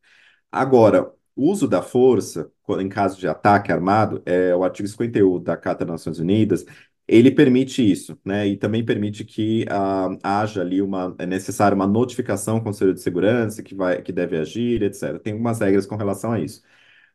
[0.52, 5.86] Agora, uso da força, em caso de ataque armado, é o artigo 51 da Carta
[5.86, 6.66] das Nações Unidas,
[7.08, 8.48] ele permite isso, né?
[8.48, 13.02] E também permite que ah, haja ali uma, é necessário uma notificação ao Conselho de
[13.02, 15.20] Segurança que vai, que deve agir, etc.
[15.20, 16.62] Tem algumas regras com relação a isso.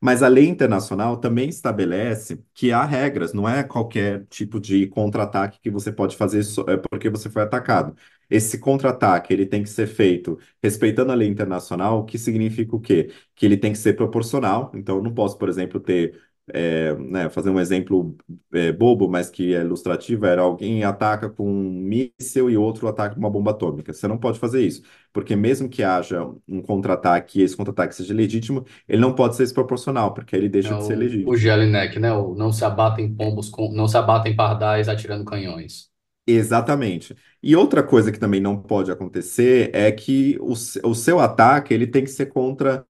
[0.00, 5.60] Mas a lei internacional também estabelece que há regras, não é qualquer tipo de contra-ataque
[5.60, 7.94] que você pode fazer é, porque você foi atacado.
[8.30, 12.80] Esse contra-ataque ele tem que ser feito respeitando a lei internacional, o que significa o
[12.80, 13.12] quê?
[13.34, 14.70] Que ele tem que ser proporcional.
[14.74, 16.18] Então, eu não posso, por exemplo, ter,
[16.54, 18.16] é, né, fazer um exemplo
[18.52, 23.14] é, bobo, mas que é ilustrativo, era alguém ataca com um míssil e outro ataca
[23.14, 23.92] com uma bomba atômica.
[23.92, 24.82] Você não pode fazer isso,
[25.12, 29.44] porque mesmo que haja um contra-ataque e esse contra-ataque seja legítimo, ele não pode ser
[29.44, 31.36] desproporcional, porque ele É deixa de ser o, o legítimo.
[31.36, 32.12] Jelinek, né?
[32.12, 35.90] O não se abatem pombos com, não se abatem pardais atirando canhões.
[36.26, 37.16] Exatamente.
[37.42, 41.86] E outra coisa que também não pode acontecer é que o, o seu ataque ele
[41.86, 42.86] tem que ser contra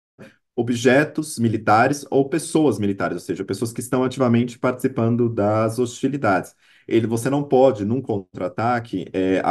[0.60, 6.56] objetos militares ou pessoas militares, ou seja, pessoas que estão ativamente participando das hostilidades.
[6.88, 9.42] Ele, você não pode, num contra-ataque, é,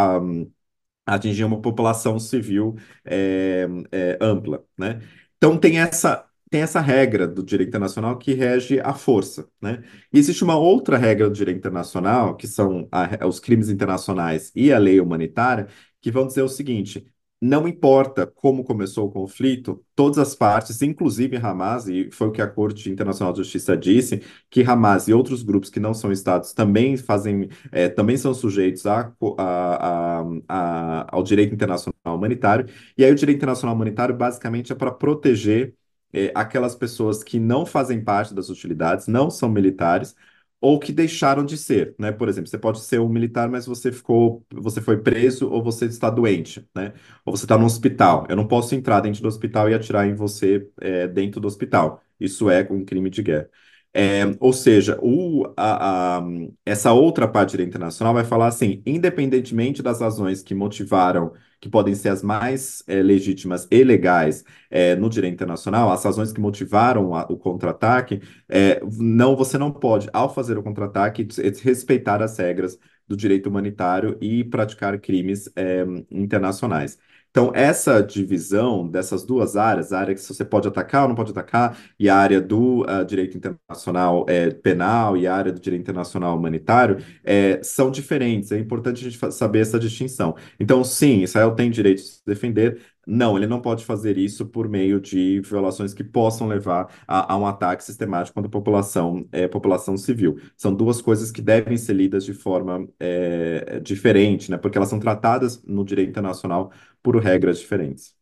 [1.06, 5.00] atingir uma população civil é, é, ampla, né?
[5.36, 9.82] Então tem essa tem essa regra do direito internacional que rege a força, né?
[10.12, 14.72] E existe uma outra regra do direito internacional, que são a- os crimes internacionais e
[14.72, 15.68] a lei humanitária,
[16.00, 17.06] que vão dizer o seguinte:
[17.40, 22.42] não importa como começou o conflito, todas as partes, inclusive Hamas, e foi o que
[22.42, 26.52] a Corte Internacional de Justiça disse, que Hamas e outros grupos que não são estados
[26.52, 32.66] também fazem é, também são sujeitos a, a- a- ao direito internacional humanitário.
[32.96, 35.74] E aí, o direito internacional humanitário basicamente é para proteger
[36.12, 40.14] é, aquelas pessoas que não fazem parte das hostilidades, não são militares.
[40.60, 42.10] Ou que deixaram de ser, né?
[42.10, 45.86] Por exemplo, você pode ser um militar, mas você ficou, você foi preso ou você
[45.86, 46.94] está doente, né?
[47.24, 48.26] Ou você está no hospital.
[48.28, 52.02] Eu não posso entrar dentro do hospital e atirar em você é, dentro do hospital.
[52.18, 53.48] Isso é um crime de guerra.
[53.94, 56.22] É, ou seja, o, a, a-
[56.64, 61.94] essa outra parte da internacional vai falar assim, independentemente das razões que motivaram, que podem
[61.94, 67.14] ser as mais eh, legítimas e legais eh, no direito internacional, as razões que motivaram
[67.14, 71.26] a- o contra-ataque, eh, não, você não pode, ao fazer o contra-ataque,
[71.62, 76.98] respeitar as regras do direito humanitário e praticar crimes eh, internacionais.
[77.30, 81.30] Então, essa divisão dessas duas áreas, a área que você pode atacar ou não pode
[81.30, 85.82] atacar, e a área do ah, direito internacional eh, penal e a área do direito
[85.82, 88.50] internacional humanitário, é, são diferentes.
[88.50, 90.34] É importante a gente saber essa distinção.
[90.58, 92.80] Então, sim, Israel tem direito de se defender.
[93.10, 97.36] Não, ele não pode fazer isso por meio de violações que possam levar a, a
[97.38, 100.38] um ataque sistemático contra a população, é, população civil.
[100.58, 104.58] São duas coisas que devem ser lidas de forma é, diferente, né?
[104.58, 106.70] Porque elas são tratadas no direito internacional
[107.02, 108.14] por regras diferentes.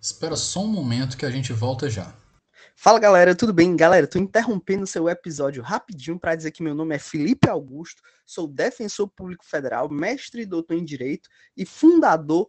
[0.00, 2.14] Espera só um momento que a gente volta já.
[2.74, 3.76] Fala galera, tudo bem?
[3.76, 8.48] Galera, tô interrompendo seu episódio rapidinho para dizer que meu nome é Felipe Augusto, sou
[8.48, 12.48] defensor público federal, mestre e doutor em direito e fundador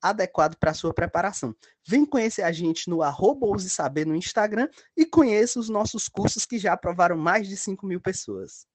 [0.00, 1.54] adequado para sua preparação.
[1.86, 6.58] Vem conhecer a gente no arroba Saber no Instagram e conheça os nossos cursos que
[6.58, 8.66] já aprovaram mais de 5 mil pessoas.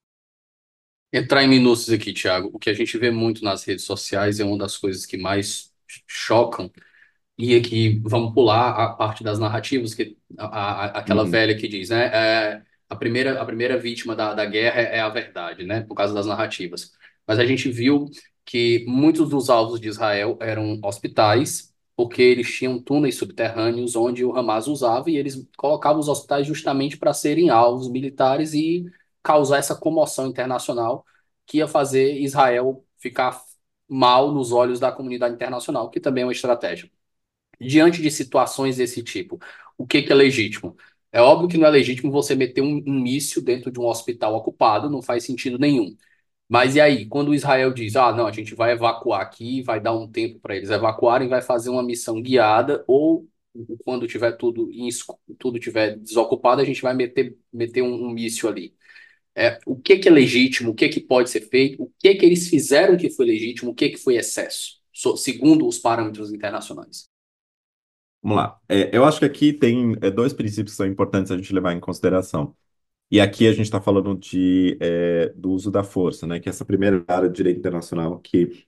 [1.11, 2.49] Entrar em minúcios aqui, Thiago.
[2.51, 5.71] O que a gente vê muito nas redes sociais é uma das coisas que mais
[6.07, 6.71] chocam.
[7.37, 11.29] E aqui vamos pular a parte das narrativas, que a, a, aquela uhum.
[11.29, 12.05] velha que diz, né?
[12.05, 15.81] É, a primeira, a primeira vítima da, da guerra é a verdade, né?
[15.81, 16.93] Por causa das narrativas.
[17.27, 18.09] Mas a gente viu
[18.45, 24.35] que muitos dos alvos de Israel eram hospitais, porque eles tinham túneis subterrâneos onde o
[24.35, 28.85] Hamas usava e eles colocavam os hospitais justamente para serem alvos militares e
[29.21, 31.05] causar essa comoção internacional
[31.45, 33.41] que ia fazer Israel ficar
[33.87, 36.89] mal nos olhos da comunidade internacional, que também é uma estratégia.
[37.59, 39.39] Diante de situações desse tipo,
[39.77, 40.75] o que, que é legítimo?
[41.11, 44.35] É óbvio que não é legítimo você meter um, um míssil dentro de um hospital
[44.35, 45.95] ocupado, não faz sentido nenhum.
[46.53, 49.91] Mas e aí, quando Israel diz, ah, não, a gente vai evacuar aqui, vai dar
[49.97, 53.27] um tempo para eles evacuarem, vai fazer uma missão guiada, ou
[53.83, 54.69] quando tiver tudo,
[55.39, 58.75] tudo tiver desocupado, a gente vai meter, meter um, um míssil ali.
[59.35, 62.23] É, o que, que é legítimo, o que, que pode ser feito, o que, que
[62.23, 64.79] eles fizeram que foi legítimo, o que, que foi excesso,
[65.17, 67.05] segundo os parâmetros internacionais.
[68.21, 68.59] Vamos lá.
[68.69, 71.73] É, eu acho que aqui tem é, dois princípios que são importantes a gente levar
[71.73, 72.55] em consideração.
[73.13, 76.39] E aqui a gente está falando de, é, do uso da força, né?
[76.39, 78.65] Que é essa primeira área de direito internacional que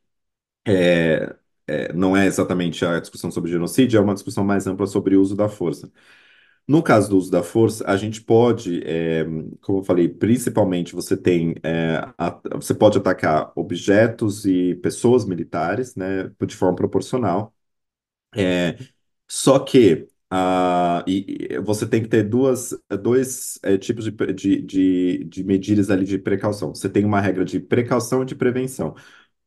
[0.68, 1.36] é,
[1.68, 5.22] é, não é exatamente a discussão sobre genocídio, é uma discussão mais ampla sobre o
[5.22, 5.92] uso da força.
[6.68, 9.26] No caso do uso da força, a gente pode, é,
[9.62, 15.96] como eu falei, principalmente você tem, é, a, você pode atacar objetos e pessoas militares,
[15.96, 17.54] né, de forma proporcional.
[18.36, 18.78] É,
[19.28, 25.24] só que ah, e, você tem que ter duas, dois é, tipos de, de, de,
[25.26, 26.74] de medidas ali de precaução.
[26.74, 28.96] Você tem uma regra de precaução e de prevenção.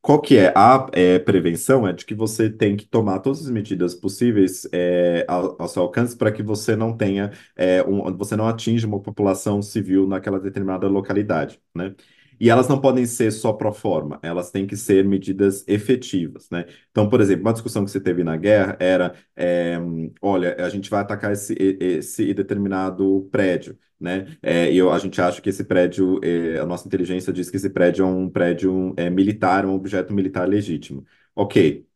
[0.00, 1.86] Qual que é a é, prevenção?
[1.86, 5.82] É de que você tem que tomar todas as medidas possíveis é, ao, ao, seu
[5.82, 10.40] alcance para que você não tenha, é, um, você não atinja uma população civil naquela
[10.40, 11.94] determinada localidade, né?
[12.40, 16.64] E elas não podem ser só pro forma, elas têm que ser medidas efetivas, né?
[16.90, 19.76] Então, por exemplo, uma discussão que você teve na guerra era, é,
[20.20, 24.26] olha, a gente vai atacar esse, esse determinado prédio, né?
[24.42, 27.56] É, e eu, a gente acha que esse prédio, é, a nossa inteligência diz que
[27.56, 31.04] esse prédio é um prédio é, militar, um objeto militar legítimo.
[31.34, 31.86] Ok,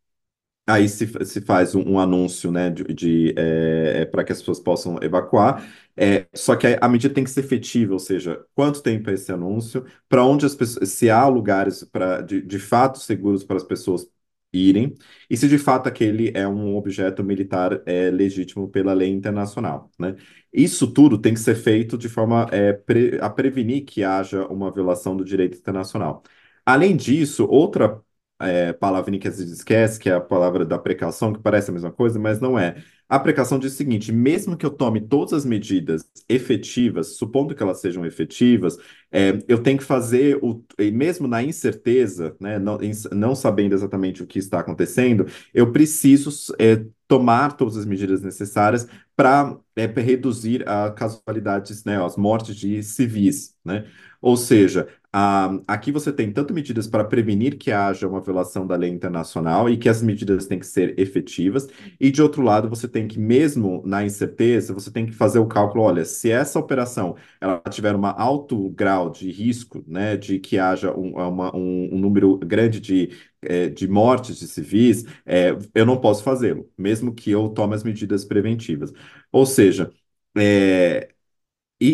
[0.66, 4.61] Aí se, se faz um, um anúncio, né, de, de é, para que as pessoas
[4.61, 5.66] possam evacuar.
[5.97, 9.30] É, só que a medida tem que ser efetiva, ou seja, quanto tempo é esse
[9.30, 13.64] anúncio, para onde as pessoas, se há lugares para de, de fato seguros para as
[13.64, 14.07] pessoas
[14.55, 14.95] irem,
[15.30, 20.14] e se de fato aquele é um objeto militar é, legítimo pela lei internacional, né?
[20.53, 24.70] Isso tudo tem que ser feito de forma é, pre, a prevenir que haja uma
[24.70, 26.22] violação do direito internacional.
[26.66, 28.01] Além disso, outra
[28.40, 31.72] é, palavrinha que às vezes esquece, que é a palavra da precaução, que parece a
[31.72, 32.82] mesma coisa, mas não é.
[33.12, 37.62] A precaução diz o seguinte: mesmo que eu tome todas as medidas efetivas, supondo que
[37.62, 38.78] elas sejam efetivas,
[39.10, 42.78] é, eu tenho que fazer, o, mesmo na incerteza, né, não,
[43.12, 48.88] não sabendo exatamente o que está acontecendo, eu preciso é, tomar todas as medidas necessárias
[49.14, 53.84] para é, reduzir a casualidades, né, as mortes de civis, né?
[54.23, 58.77] Ou seja, ah, aqui você tem tanto medidas para prevenir que haja uma violação da
[58.77, 61.68] lei internacional e que as medidas têm que ser efetivas,
[62.01, 65.47] e de outro lado você tem que, mesmo na incerteza, você tem que fazer o
[65.47, 70.59] cálculo, olha, se essa operação ela tiver um alto grau de risco, né, de que
[70.59, 73.11] haja um, uma, um, um número grande de,
[73.43, 77.83] é, de mortes de civis, é, eu não posso fazê-lo, mesmo que eu tome as
[77.85, 78.93] medidas preventivas.
[79.31, 79.91] Ou seja,
[80.37, 81.11] é,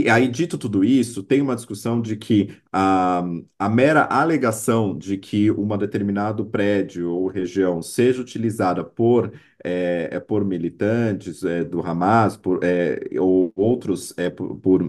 [0.05, 3.22] e aí, dito tudo isso, tem uma discussão de que a,
[3.59, 9.32] a mera alegação de que um determinado prédio ou região seja utilizada por
[9.64, 14.82] é, é por militantes é, do Hamas, por, é, ou outros é, por, por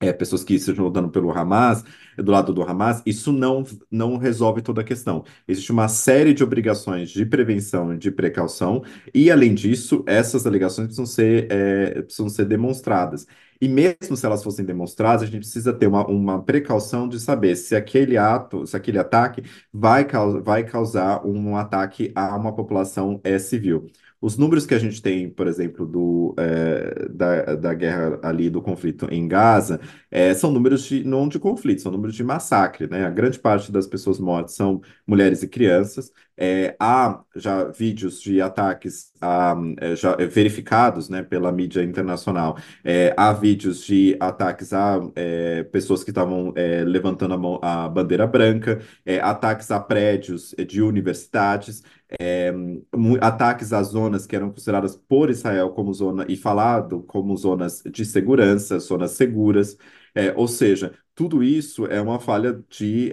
[0.00, 1.82] é, pessoas que estejam lutando pelo Hamas,
[2.18, 5.24] do lado do Hamas, isso não, não resolve toda a questão.
[5.48, 8.82] Existe uma série de obrigações de prevenção e de precaução,
[9.14, 13.26] e, além disso, essas alegações precisam ser, é, precisam ser demonstradas.
[13.64, 17.56] E mesmo se elas fossem demonstradas, a gente precisa ter uma, uma precaução de saber
[17.56, 19.42] se aquele ato, se aquele ataque
[19.72, 20.06] vai,
[20.42, 23.86] vai causar um ataque a uma população é, civil.
[24.20, 28.60] Os números que a gente tem, por exemplo, do, é, da, da guerra ali, do
[28.60, 33.06] conflito em Gaza, é, são números de, não de conflito, são números de massacre, né?
[33.06, 36.12] A grande parte das pessoas mortas são mulheres e crianças.
[36.36, 42.56] É, há já vídeos de ataques a, é, já verificados né, pela mídia internacional.
[42.82, 47.88] É, há vídeos de ataques a é, pessoas que estavam é, levantando a, mão, a
[47.88, 48.80] bandeira branca,
[49.22, 51.82] ataques a prédios de universidades
[52.20, 52.52] é,
[53.20, 58.04] ataques às zonas que eram consideradas por Israel como zona e falado como zonas de
[58.04, 59.76] segurança, zonas seguras.
[60.14, 63.10] É, ou seja, tudo isso é uma falha de,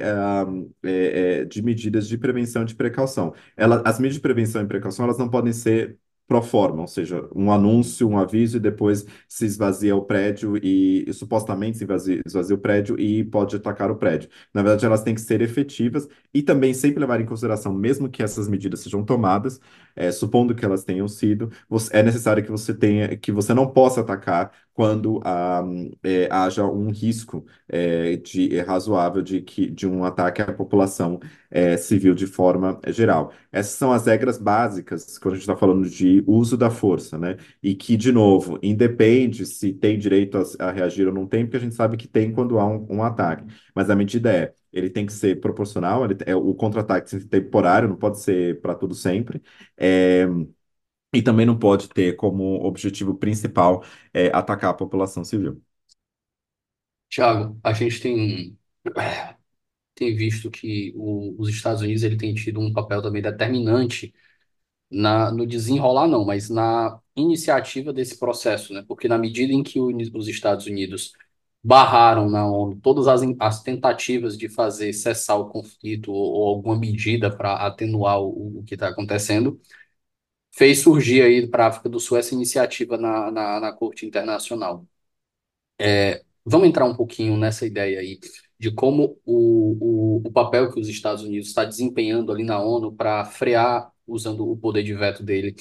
[0.84, 3.34] é, é, de medidas de prevenção e de precaução.
[3.56, 5.98] Ela, as medidas de prevenção e precaução elas não podem ser
[6.32, 11.04] pro forma, ou seja, um anúncio, um aviso e depois se esvazia o prédio e,
[11.06, 14.30] e supostamente se esvazia, esvazia, o prédio e pode atacar o prédio.
[14.54, 18.24] Na verdade, elas têm que ser efetivas e também sempre levar em consideração, mesmo que
[18.24, 19.60] essas medidas sejam tomadas,
[19.94, 23.68] é, supondo que elas tenham sido, você, é necessário que você tenha, que você não
[23.68, 25.64] possa atacar quando ah,
[26.04, 31.20] é, haja um risco é, de, é, razoável de, que, de um ataque à população
[31.50, 33.34] é, civil de forma geral.
[33.52, 37.38] Essas são as regras básicas quando a gente está falando de uso da força, né?
[37.62, 41.58] E que, de novo, independe se tem direito a, a reagir ou não tem, porque
[41.58, 43.46] a gente sabe que tem quando há um, um ataque.
[43.76, 47.24] Mas a medida é ele tem que ser proporcional, ele, é, o contra-ataque tem que
[47.26, 49.42] ser temporário, não pode ser para tudo sempre.
[49.78, 50.26] É,
[51.14, 55.62] e também não pode ter como objetivo principal é, atacar a população civil.
[57.10, 58.58] Tiago, a gente tem,
[59.96, 64.14] tem visto que o- os Estados Unidos ele tem tido um papel também determinante
[64.92, 68.84] na, no desenrolar, não, mas na iniciativa desse processo, né?
[68.88, 71.14] Porque na medida em que o os Estados Unidos
[71.64, 76.78] barraram na ONU todas as, as tentativas de fazer cessar o conflito ou, ou alguma
[76.80, 79.60] medida para atenuar o, o que está acontecendo,
[80.52, 84.86] fez surgir aí para a África do Sul essa iniciativa na, na, na Corte Internacional.
[85.80, 88.20] É, vamos entrar um pouquinho nessa ideia aí
[88.62, 92.94] de como o, o, o papel que os Estados Unidos está desempenhando ali na ONU
[92.96, 95.56] para frear, usando o poder de veto dele,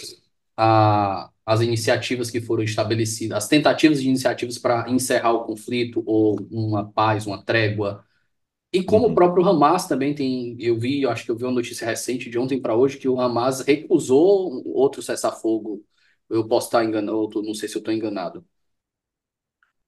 [0.56, 6.36] a, as iniciativas que foram estabelecidas, as tentativas de iniciativas para encerrar o conflito ou
[6.50, 8.04] uma paz, uma trégua
[8.72, 9.14] e como o Uhum.
[9.14, 12.38] próprio Hamas também tem, eu vi, eu acho que eu vi uma notícia recente de
[12.38, 15.84] ontem para hoje que o Hamas recusou outro cessar-fogo.
[16.28, 18.44] Eu posso estar enganado, não sei se eu estou enganado.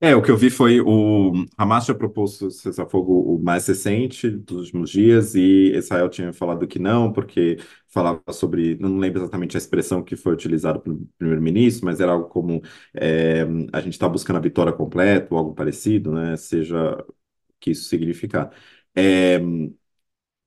[0.05, 4.67] É, o que eu vi foi o Hamas tinha proposto cessar-fogo o mais recente dos
[4.67, 7.57] últimos dias e Israel tinha falado que não, porque
[7.89, 12.27] falava sobre, não lembro exatamente a expressão que foi utilizada pelo primeiro-ministro, mas era algo
[12.29, 12.61] como
[12.95, 13.43] é,
[13.73, 16.37] a gente está buscando a vitória completa ou algo parecido, né?
[16.37, 17.15] Seja o
[17.61, 18.51] que isso significar.
[18.97, 19.39] É,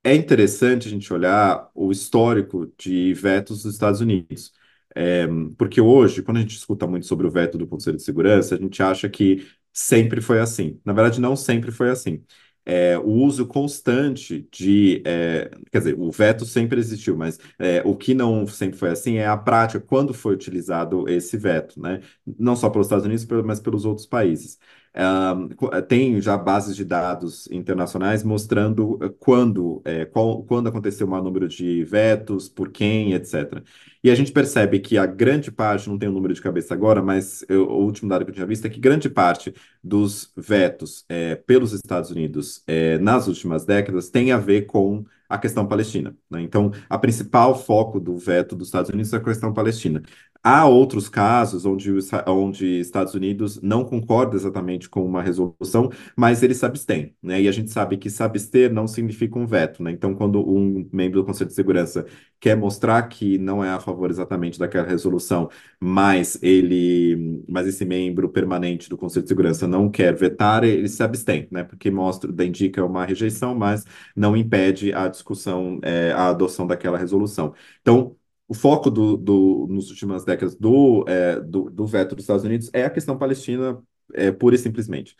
[0.03, 4.53] é interessante a gente olhar o histórico de vetos dos Estados Unidos.
[4.95, 5.27] É,
[5.57, 8.57] porque hoje, quando a gente escuta muito sobre o veto do Conselho de Segurança, a
[8.57, 10.79] gente acha que sempre foi assim.
[10.85, 12.23] Na verdade, não sempre foi assim.
[12.67, 15.03] É, o uso constante de.
[15.05, 19.17] é, quer dizer, o veto sempre existiu, mas é, o que não sempre foi assim
[19.17, 22.01] é a prática, quando foi utilizado esse veto, né?
[22.39, 24.57] Não só pelos Estados Unidos, mas pelos outros países.
[24.97, 25.49] Um,
[25.81, 31.21] tem já bases de dados internacionais mostrando eh, quando, é, qual, quando aconteceu o maior
[31.21, 33.61] número de vetos, por quem, etc.
[34.01, 37.01] E a gente percebe que a grande parte, não tenho o número de cabeça agora,
[37.01, 41.03] mas eu, o último dado que eu tinha visto é que grande parte dos vetos
[41.09, 46.15] é, pelos Estados Unidos é, nas últimas décadas tem a ver com a questão palestina.
[46.29, 46.41] Né?
[46.41, 50.01] Então, a principal foco do veto dos Estados Unidos é a questão palestina.
[50.47, 51.91] Há outros casos onde,
[52.27, 57.41] onde Estados Unidos não concorda exatamente com uma resolução, mas ele se abstém, né?
[57.41, 59.89] E a gente sabe que se abster não significa um veto, né?
[59.91, 62.05] Então, quando um membro do Conselho de Segurança
[62.39, 68.29] quer mostrar que não é a favor exatamente daquela resolução, mas ele, mas esse membro
[68.29, 71.63] permanente do Conselho de Segurança não quer vetar, ele se abstém, né?
[71.63, 73.83] Porque mostra, indica uma rejeição, mas
[74.15, 77.53] não impede a discussão, é, a adoção daquela resolução.
[77.81, 78.15] Então,
[78.47, 82.85] o foco do, do, últimas décadas do, é, do, do, veto dos Estados Unidos é
[82.85, 83.81] a questão palestina,
[84.13, 85.15] é, pura e simplesmente,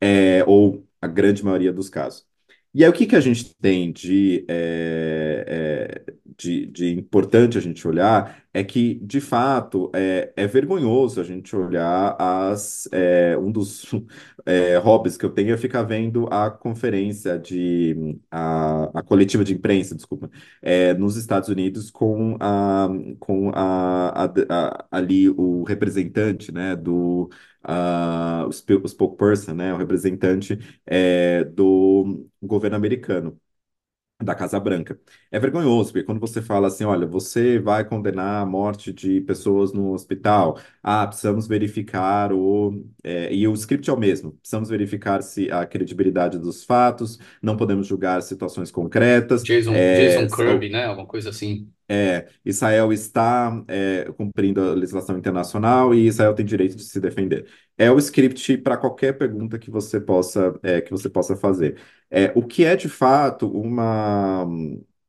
[0.00, 2.29] é, ou a grande maioria dos casos.
[2.72, 7.60] E aí, o que, que a gente tem de, é, é, de, de importante a
[7.60, 13.50] gente olhar é que, de fato, é, é vergonhoso a gente olhar as, é, um
[13.50, 13.84] dos
[14.84, 19.94] hobbies que eu tenho é ficar vendo a conferência de a, a coletiva de imprensa,
[19.96, 20.30] desculpa,
[20.98, 27.28] nos Estados Unidos com a, com a, a- a- ali o representante, né, do
[27.62, 33.38] a, o spe- o spokesperson, né, o representante é, do governo americano
[34.22, 35.00] da Casa Branca.
[35.30, 39.72] É vergonhoso, porque quando você fala assim, olha, você vai condenar a morte de pessoas
[39.72, 42.84] no hospital, ah, precisamos verificar o...
[43.02, 47.56] é, e o script é o mesmo, precisamos verificar se a credibilidade dos fatos, não
[47.56, 50.84] podemos julgar situações concretas, Jason, é, Jason Kirby, né?
[50.86, 51.72] Alguma coisa assim.
[51.90, 57.48] É, Israel está é, cumprindo a legislação internacional e Israel tem direito de se defender.
[57.76, 61.80] É o script para qualquer pergunta que você possa, é, que você possa fazer.
[62.08, 64.46] É, o que é de fato uma,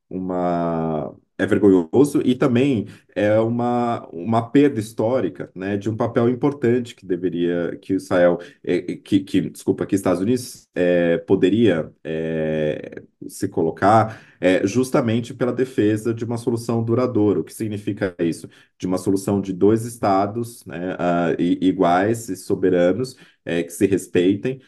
[0.09, 6.95] uma é vergonhoso e também é uma, uma perda histórica, né, de um papel importante
[6.95, 13.47] que deveria que Israel, é, que, que desculpa, que Estados Unidos é, poderia é, se
[13.47, 17.39] colocar é, justamente pela defesa de uma solução duradoura.
[17.39, 18.47] O que significa isso?
[18.77, 20.95] De uma solução de dois estados, né,
[21.39, 23.15] i- iguais e soberanos,
[23.45, 24.59] é, que se respeitem,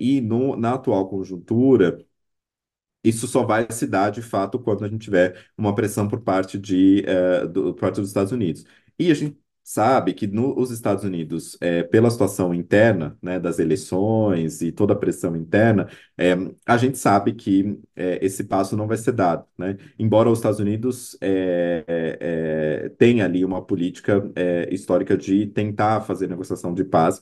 [0.00, 1.98] e no, na atual conjuntura.
[3.08, 6.58] Isso só vai se dar de fato quando a gente tiver uma pressão por parte
[6.58, 8.64] de, eh, do, por parte dos Estados Unidos.
[8.98, 9.38] E a gente
[9.68, 14.96] sabe que nos Estados Unidos, eh, pela situação interna, né, das eleições e toda a
[14.96, 19.76] pressão interna, eh, a gente sabe que eh, esse passo não vai ser dado, né?
[19.98, 26.00] Embora os Estados Unidos eh, eh, eh, tenha ali uma política eh, histórica de tentar
[26.02, 27.20] fazer negociação de paz,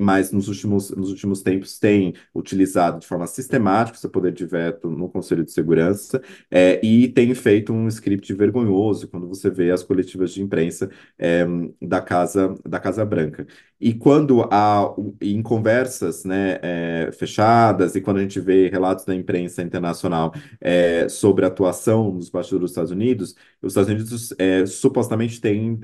[0.00, 4.90] mas nos últimos, nos últimos tempos tem utilizado de forma sistemática seu poder de veto
[4.90, 9.82] no Conselho de Segurança, é, e tem feito um script vergonhoso quando você vê as
[9.84, 11.44] coletivas de imprensa é,
[11.80, 13.46] da Casa, da Casa Branca.
[13.80, 19.12] E quando há, em conversas, né, é, fechadas, e quando a gente vê relatos da
[19.12, 24.64] imprensa internacional é, sobre a atuação nos bastidores dos Estados Unidos, os Estados Unidos é,
[24.66, 25.80] supostamente têm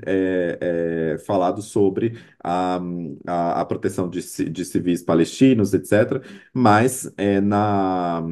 [1.25, 2.79] falado sobre a,
[3.27, 7.13] a, a proteção de, de civis palestinos, etc., mas
[7.43, 8.23] na,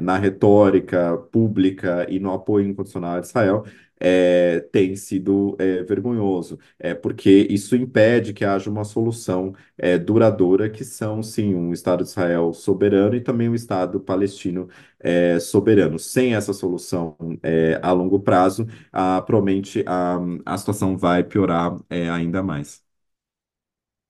[0.00, 3.64] na retórica pública e no apoio incondicional a Israel,
[4.00, 10.68] é, tem sido é, vergonhoso, é, porque isso impede que haja uma solução é, duradoura,
[10.70, 14.68] que são, sim, um Estado de Israel soberano e também um Estado palestino
[15.00, 15.98] é, soberano.
[15.98, 22.08] Sem essa solução é, a longo prazo, ah, provavelmente a, a situação vai piorar é,
[22.10, 22.84] ainda mais.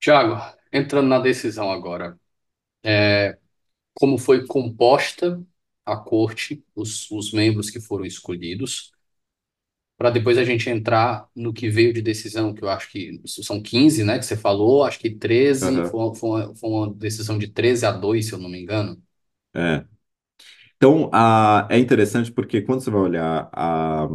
[0.00, 0.36] Tiago,
[0.72, 2.18] entrando na decisão agora,
[3.94, 5.42] como foi composta
[5.84, 8.92] a corte, os, os membros que foram escolhidos,
[9.96, 13.62] para depois a gente entrar no que veio de decisão, que eu acho que são
[13.62, 17.38] 15, né, que você falou, acho que 13, Aham, foi, uma- foi foi uma decisão
[17.38, 19.02] de 13 a 2, se eu não me engano.
[19.54, 19.86] é.
[20.76, 24.06] Então, a, é interessante porque quando você vai olhar a,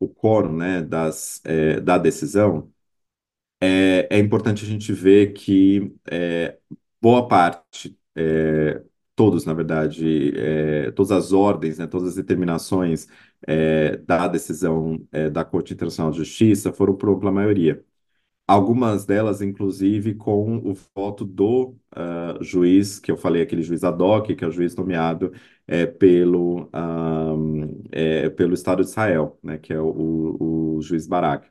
[0.00, 2.72] o quórum, né, das, é, da decisão,
[3.60, 6.58] é, é importante a gente ver que é,
[7.00, 8.82] boa parte, é,
[9.14, 13.08] todos, na verdade, é, todas as ordens, né, todas as determinações
[13.46, 17.84] é, da decisão é, da Corte Internacional de Justiça foram por ampla maioria.
[18.48, 24.00] Algumas delas, inclusive, com o voto do ah, juiz, que eu falei, aquele juiz ad
[24.02, 25.32] hoc, que é o juiz nomeado
[25.66, 27.34] é, pelo, ah,
[27.90, 31.48] é, pelo Estado de Israel, né, que é o, o, o juiz Barak.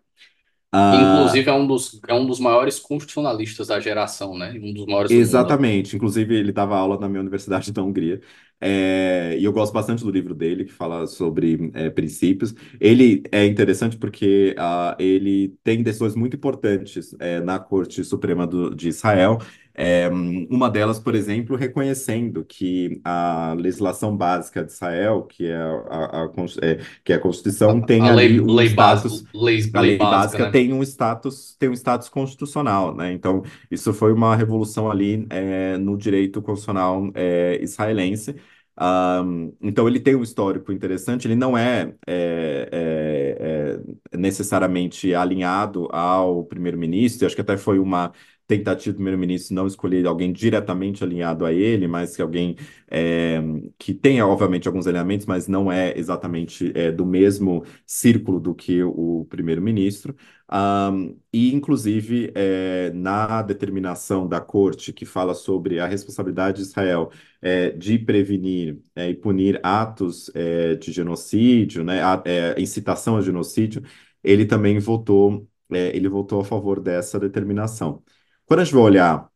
[0.78, 4.86] Ah, inclusive, é um dos, é um dos maiores constitucionalistas da geração, né, um dos
[4.86, 5.58] maiores do mundo.
[5.58, 5.96] Exatamente.
[5.96, 8.20] Inclusive, ele dava aula na minha universidade da Hungria.
[8.60, 12.56] É, e eu gosto bastante do livro dele, que fala sobre é, princípios.
[12.80, 18.74] Ele é interessante porque ah, ele tem decisões muito importantes é, na Corte Suprema do-
[18.74, 19.38] de Israel.
[19.78, 26.24] É, uma delas, por exemplo, reconhecendo que a legislação básica de Israel, que é a,
[26.26, 26.32] a-
[26.64, 29.98] é, que é a Constituição, A, tem a lei, um lei, status lei, a lei
[29.98, 30.52] básica, básica né?
[30.52, 33.12] tem um status, tem um status constitucional, né?
[33.12, 38.36] Então, isso foi uma revolução ali é, no direito constitucional é, israelense.
[38.78, 43.80] Ahm, então, ele tem um histórico interessante, ele não é, é, é,
[44.14, 48.12] é, necessariamente alinhado ao primeiro-ministro, acho que até foi uma
[48.48, 52.56] tentativa do primeiro-ministro não escolher alguém diretamente alinhado a ele, mas que alguém
[52.90, 53.40] é,
[53.78, 58.84] que tenha, obviamente, alguns alinhamentos, mas não é exatamente é, do mesmo círculo do que
[58.84, 60.16] o primeiro-ministro.
[60.48, 67.10] Ahm, e, inclusive, é, na determinação da corte que fala sobre a responsabilidade de Israel
[67.42, 73.22] é, de prevenir é, e punir atos é, de genocídio, né, a- é, incitação a
[73.22, 73.82] genocídio,
[74.24, 78.04] ele também votou, é, ele votou a favor dessa determinação.
[78.46, 79.30] Quando a gente vai olhar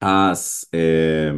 [0.00, 1.30] as, é,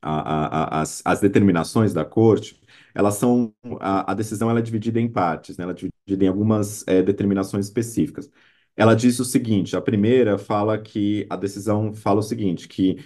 [0.00, 2.60] a, a, as, as determinações da corte,
[2.94, 5.64] elas são a, a decisão ela é dividida em partes, né?
[5.64, 8.30] Ela é dividida em algumas é, determinações específicas.
[8.76, 12.98] Ela diz o seguinte: a primeira fala que a decisão fala o seguinte, que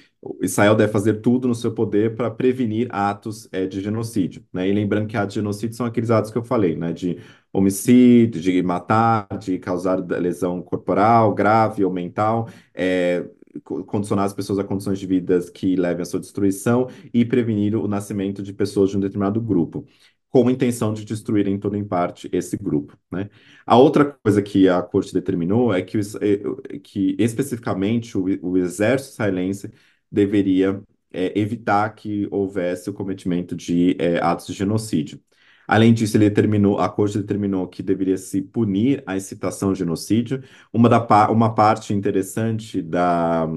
[0.42, 4.68] Israel deve fazer tudo no seu poder para prevenir atos é, de genocídio, né?
[4.68, 6.92] E lembrando que atos de genocídio são aqueles atos que eu falei, né?
[6.92, 7.18] De
[7.58, 13.26] homicídio, de matar, de causar lesão corporal grave ou mental, é,
[13.86, 17.88] condicionar as pessoas a condições de vida que levem à sua destruição e prevenir o
[17.88, 19.86] nascimento de pessoas de um determinado grupo,
[20.28, 22.98] com a intenção de destruir em todo em parte esse grupo.
[23.10, 23.30] Né?
[23.64, 29.14] A outra coisa que a corte determinou é que, eh, que especificamente, o, o exército
[29.14, 29.72] israelense
[30.12, 35.18] deveria é, evitar que houvesse o cometimento de é, atos de genocídio.
[35.66, 40.42] Além disso, ele determinou, a corte determinou que deveria se punir a incitação ao genocídio.
[40.72, 43.48] Uma, da, uma parte interessante da,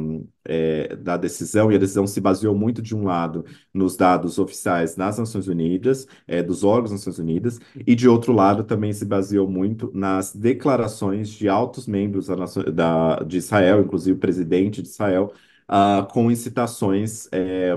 [0.45, 4.95] é, da decisão, e a decisão se baseou muito, de um lado, nos dados oficiais
[4.95, 9.05] das Nações Unidas, é, dos órgãos das Nações Unidas, e de outro lado, também se
[9.05, 12.35] baseou muito nas declarações de altos membros da,
[12.71, 15.31] da, de Israel, inclusive o presidente de Israel,
[15.69, 17.75] uh, com incitações é,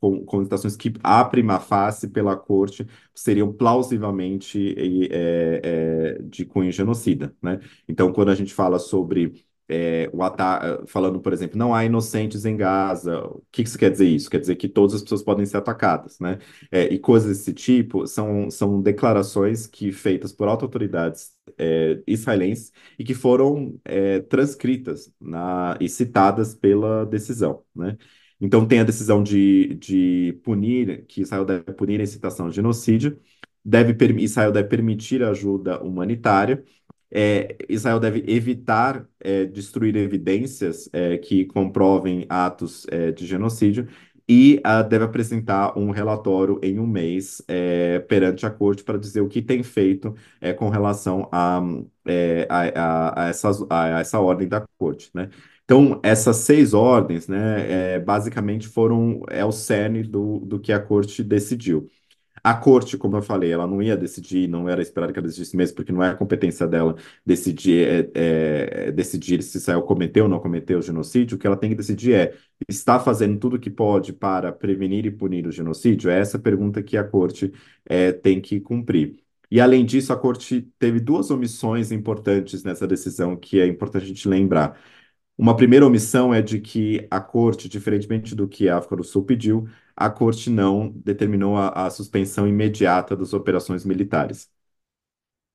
[0.00, 4.74] com, citações que, a prima facie, pela corte, seriam plausivelmente
[5.10, 5.60] é,
[6.18, 7.34] é, de cunho genocida.
[7.42, 7.60] Né?
[7.88, 12.44] Então, quando a gente fala sobre é, o ataque, falando, por exemplo, não há inocentes
[12.44, 13.20] em Gaza.
[13.24, 14.28] O que, que isso quer dizer isso?
[14.28, 16.38] Quer dizer que todas as pessoas podem ser atacadas, né?
[16.72, 23.04] É, e coisas desse tipo são, são declarações que feitas por autoridades é, israelenses e
[23.04, 27.96] que foram é, transcritas na, e citadas pela decisão, né?
[28.40, 33.18] Então, tem a decisão de, de punir, que Israel deve punir a incitação ao genocídio,
[33.64, 36.64] deve, Israel deve permitir ajuda humanitária,
[37.12, 43.88] é, Israel deve evitar é, destruir evidências é, que comprovem atos é, de genocídio
[44.28, 49.20] e uh, deve apresentar um relatório em um mês é, perante a corte para dizer
[49.22, 51.58] o que tem feito é, com relação a,
[52.48, 55.30] a, a, essas, a, essa ordem da corte, né?
[55.70, 60.80] Então, essas seis ordens, né, é, basicamente foram, é o cerne do, do que a
[60.80, 61.88] corte decidiu.
[62.42, 65.56] A corte, como eu falei, ela não ia decidir, não era esperado que ela decidisse
[65.56, 70.30] mesmo, porque não é a competência dela decidir, é, é, decidir se Israel cometeu ou
[70.30, 71.36] não cometeu o genocídio.
[71.36, 72.34] O que ela tem que decidir é:
[72.68, 76.10] está fazendo tudo o que pode para prevenir e punir o genocídio?
[76.10, 77.52] É essa pergunta que a corte
[77.86, 79.18] é, tem que cumprir.
[79.50, 84.06] E, além disso, a corte teve duas omissões importantes nessa decisão que é importante a
[84.08, 84.78] gente lembrar.
[85.40, 89.24] Uma primeira omissão é de que a corte, diferentemente do que a África do Sul
[89.24, 89.66] pediu,
[89.96, 94.50] a corte não determinou a, a suspensão imediata das operações militares.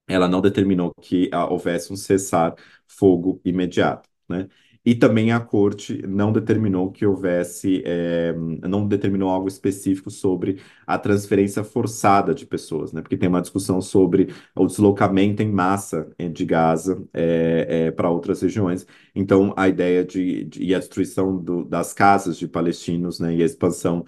[0.07, 4.47] Ela não determinou que ah, houvesse um cessar-fogo imediato, né?
[4.85, 8.33] E também a corte não determinou que houvesse, é,
[8.67, 13.01] não determinou algo específico sobre a transferência forçada de pessoas, né?
[13.01, 18.09] Porque tem uma discussão sobre o deslocamento em massa eh, de Gaza é, é, para
[18.09, 18.85] outras regiões.
[19.15, 23.33] Então, a ideia de, de e a destruição do, das casas de palestinos, né?
[23.35, 24.05] E a expansão,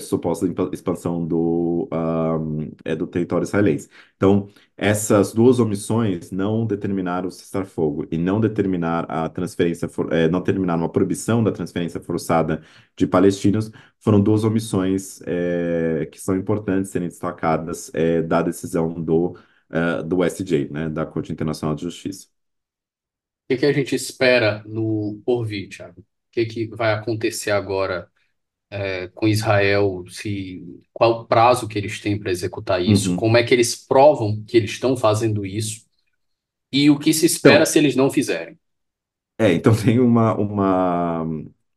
[0.00, 3.88] suposta expansão do, um, do território israelense.
[4.16, 10.40] Então, essas duas omissões não determinaram o cessar-fogo e não determinar a transferência, é, não
[10.40, 12.62] determinar uma proibição da transferência forçada
[12.96, 13.70] de palestinos,
[14.00, 19.36] foram duas omissões é, que são importantes serem destacadas é, da decisão do,
[20.06, 22.28] do SJ, né, da Corte Internacional de Justiça.
[23.48, 26.00] O que, que a gente espera no porvir, Thiago?
[26.00, 28.10] O que, que vai acontecer agora
[28.70, 30.62] é, com Israel, se
[30.92, 33.16] qual o prazo que eles têm para executar isso, Uhum.
[33.16, 35.84] como é que eles provam que eles estão fazendo isso
[36.72, 38.58] e o que se espera Então, se eles não fizerem.
[39.42, 41.24] É, então tem uma, uma,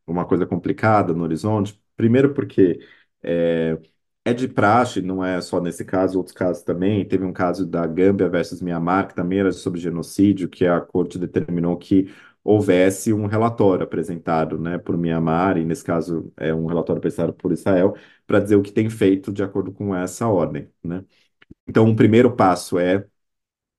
[0.06, 1.80] uma coisa complicada no horizonte.
[1.96, 2.78] Primeiro porque
[3.22, 3.78] é,
[4.24, 7.06] é de praxe, não é só nesse caso, outros casos também.
[7.06, 11.18] Teve um caso da Gâmbia versus Mianmar, que também era sobre genocídio, que a corte
[11.18, 12.10] determinou que
[12.44, 17.50] houvesse um relatório apresentado, né, por Mianmar, e nesse caso é um relatório apresentado por
[17.52, 17.96] Israel,
[18.26, 21.04] para dizer o que tem feito de acordo com essa ordem, né?
[21.66, 23.06] Então, o primeiro passo é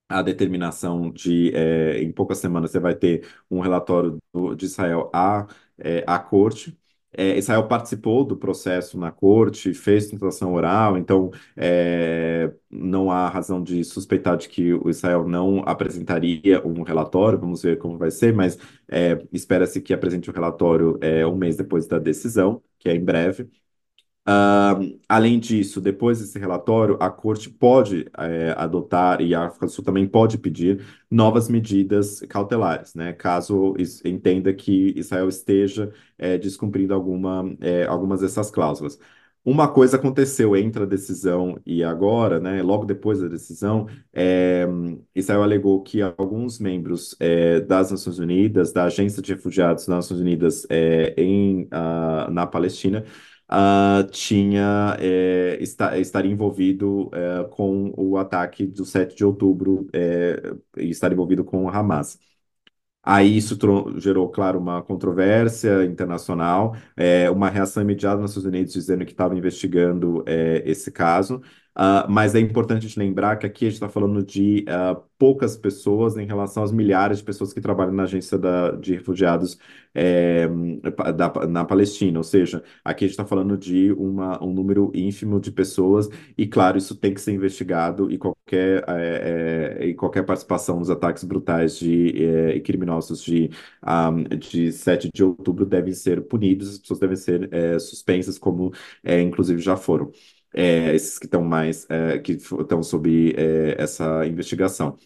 [0.09, 5.09] a determinação de, é, em poucas semanas, você vai ter um relatório do, de Israel
[5.13, 5.47] à,
[5.77, 6.77] é, à corte.
[7.13, 13.63] É, Israel participou do processo na corte, fez tentação oral, então é, não há razão
[13.63, 18.33] de suspeitar de que o Israel não apresentaria um relatório, vamos ver como vai ser,
[18.33, 22.95] mas é, espera-se que apresente o um relatório um mês depois da decisão, que é
[22.95, 23.49] em breve.
[24.29, 29.71] Ah, além disso, depois desse relatório, a Corte pode eh, adotar, e a África do
[29.71, 33.13] Sul também pode pedir, novas medidas cautelares, né?
[33.13, 33.73] Caso
[34.03, 38.99] entenda que Israel esteja eh, descumprindo alguma, eh, algumas dessas cláusulas.
[39.45, 42.61] Uma coisa aconteceu entre a decisão e agora, né?
[42.61, 43.87] Logo depois da decisão,
[45.15, 47.15] Israel alegou que alguns membros
[47.65, 50.67] das Nações Unidas, da Agência de Refugiados das Nações Unidas
[51.15, 53.05] em, ah, na Palestina,
[53.49, 60.89] ah, tinha, é, estaria envolvido é, com o ataque do 7 de outubro é, e
[60.89, 62.19] estaria envolvido com o Hamas.
[63.03, 63.57] Aí isso
[63.99, 66.75] gerou, claro, uma controvérsia internacional,
[67.33, 70.23] uma reação imediata nos Estados Unidos dizendo que estava investigando
[70.65, 71.41] esse caso.
[71.79, 75.55] Ah, mas é importante gente lembrar que aqui a gente está falando de ah, poucas
[75.55, 79.59] pessoas em relação às milhares de pessoas que trabalham na agência da- de refugiados
[79.93, 80.47] é,
[81.15, 82.19] da- na Palestina.
[82.19, 86.07] Ou seja, aqui a gente está falando de uma, um número ínfimo de pessoas,
[86.37, 90.89] e claro, isso tem que ser investigado e qualquer, é, é, e qualquer participação nos
[90.89, 91.89] ataques brutais de,
[92.55, 93.49] e criminosos de,
[93.81, 97.49] ah, de 7 de outubro devem ser punidos, as pessoas devem ser
[97.79, 98.71] suspensas, como
[99.03, 100.11] inclusive já foram.
[100.53, 104.97] É, esses que estão mais, é, que estão sob é, essa investigação.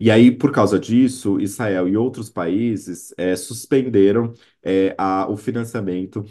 [0.00, 6.24] E aí, por causa disso, Israel e outros países é, suspenderam é, a, o financiamento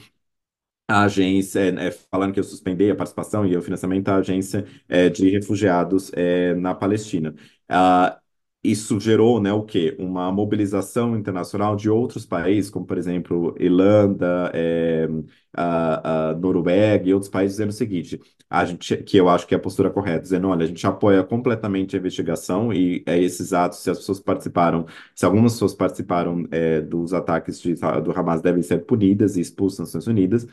[0.87, 4.65] a agência, é, é, falando que eu suspender a participação e o financiamento à agência
[4.87, 7.35] é, de refugiados é, na Palestina.
[7.67, 8.19] Ah,
[8.63, 9.95] isso gerou, né, o quê?
[9.99, 15.07] Uma mobilização internacional de outros países, como, por exemplo, Irlanda, é,
[15.53, 19.53] a, a Noruega e outros países, dizendo o seguinte, a gente, que eu acho que
[19.53, 23.53] é a postura correta, dizendo, olha, a gente apoia completamente a investigação e é, esses
[23.53, 24.85] atos, se as pessoas participaram,
[25.15, 29.79] se algumas pessoas participaram é, dos ataques de, do Hamas, devem ser punidas e expulsas
[29.79, 30.47] nas Nações Unidas,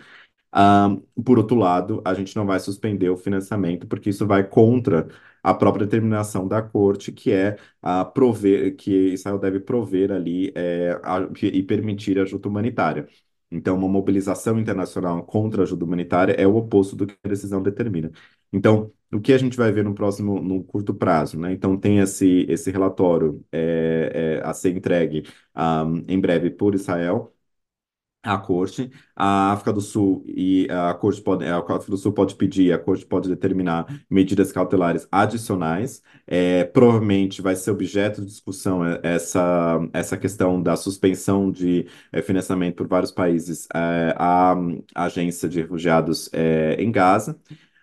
[0.54, 5.08] ah, por outro lado, a gente não vai suspender o financiamento, porque isso vai contra
[5.42, 10.92] a própria determinação da corte, que é a prover, que Israel deve prover ali é,
[11.04, 13.06] a- e permitir ajuda humanitária.
[13.50, 17.62] Então, uma mobilização internacional contra a ajuda humanitária é o oposto do que a decisão
[17.62, 18.10] determina.
[18.52, 21.52] Então, o que a gente vai ver no próximo, no curto prazo, né?
[21.52, 25.24] Então, tem esse, esse relatório é, é, a ser entregue
[25.54, 27.33] ah, em breve por Israel
[28.24, 28.90] à corte.
[29.14, 32.78] A África do Sul e a corte pode, a África do Sul pode pedir, a
[32.78, 36.02] corte pode determinar medidas cautelares adicionais.
[36.26, 42.22] É, provavelmente vai ser objeto de discussão é, essa, essa questão da suspensão de é,
[42.22, 44.54] financiamento por vários países é, à
[44.94, 47.38] à agência de refugiados é, em Gaza.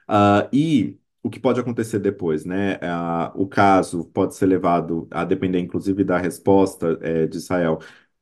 [0.08, 2.80] Ah, e o que pode acontecer depois, né?
[2.82, 7.80] Ah, o caso pode ser levado a depender, inclusive, da resposta é, de Israel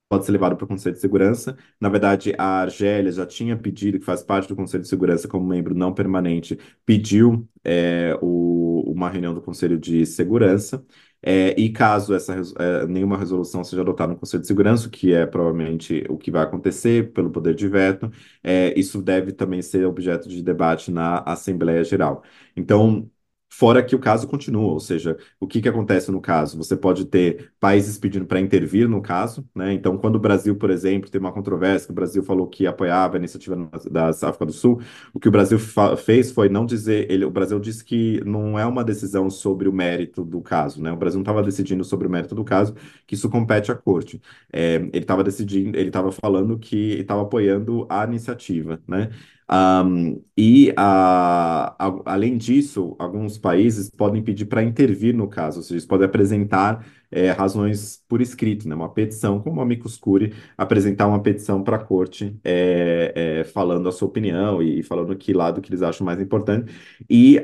[0.10, 1.56] pode ser levado para o Conselho de Segurança.
[1.80, 5.48] Na verdade, a Argélia já tinha pedido, que faz parte do Conselho de Segurança como
[5.48, 10.84] membro não permanente, pediu é, o- uma reunião do Conselho de Segurança.
[11.22, 15.26] É, e caso essa, é, nenhuma resolução seja adotada no Conselho de Segurança, que é
[15.26, 18.10] provavelmente o que vai acontecer pelo poder de veto,
[18.44, 22.24] é, isso deve também ser objeto de debate na Assembleia Geral.
[22.56, 23.10] Então,
[23.50, 26.58] fora que o caso continua, ou seja, o que que acontece no caso?
[26.58, 29.74] Você pode ter países pedindo para intervir no caso, né?
[29.74, 33.18] Então, quando o Brasil, por exemplo, tem uma controvérsia, que o Brasil falou que apoiava
[33.18, 33.56] a iniciativa
[33.92, 34.82] da África do Sul,
[35.14, 35.58] o que o Brasil
[35.98, 39.74] fez foi não dizer, ele, o Brasil disse que não é uma decisão sobre o
[39.74, 40.92] mérito do caso, né?
[40.92, 42.76] O Brasil não estava decidindo sobre o mérito do caso,
[43.06, 44.22] que isso compete à corte.
[44.52, 49.10] É, ele estava decidindo, ele estava falando que estava apoiando a iniciativa, né?
[49.52, 55.64] Ahm, e, a- a- além disso, alguns países podem pedir para intervir no caso, ou
[55.64, 58.76] seja, eles podem apresentar é, razões por escrito, né?
[58.76, 63.90] Uma petição, como o amicus curiae, apresentar uma petição para a corte é, é, falando
[63.90, 66.72] a sua opinião e falando que lado que eles acham mais importante.
[67.10, 67.44] E,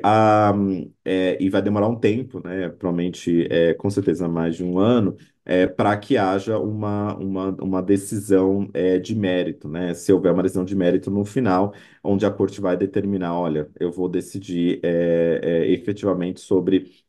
[1.04, 2.70] é, e vai demorar um tempo, né?
[2.70, 3.48] Provavelmente,
[3.78, 5.16] com certeza, mais de um ano.
[5.78, 9.94] Para que haja uma, uma, uma decisão é, de mérito, né?
[9.94, 11.74] Se houver uma decisão de mérito no final,
[12.04, 17.06] onde a corte vai determinar, olha, eu vou decidir é, é, efetivamente sobre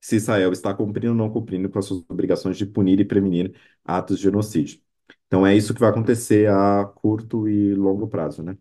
[0.00, 3.54] se Israel está cumprindo ou não cumprindo com as suas obrigações de punir e prevenir
[3.84, 4.80] atos de genocídio.
[5.26, 8.56] Então é isso que vai acontecer a curto e longo prazo, né?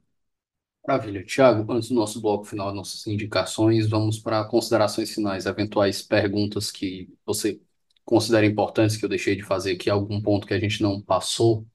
[0.87, 1.23] Maravilha.
[1.25, 7.09] Tiago, antes do nosso bloco final, nossas indicações, vamos para considerações finais, eventuais perguntas que
[7.25, 7.61] você
[8.05, 11.65] considera importantes, que eu deixei de fazer aqui, algum ponto que a gente não passou.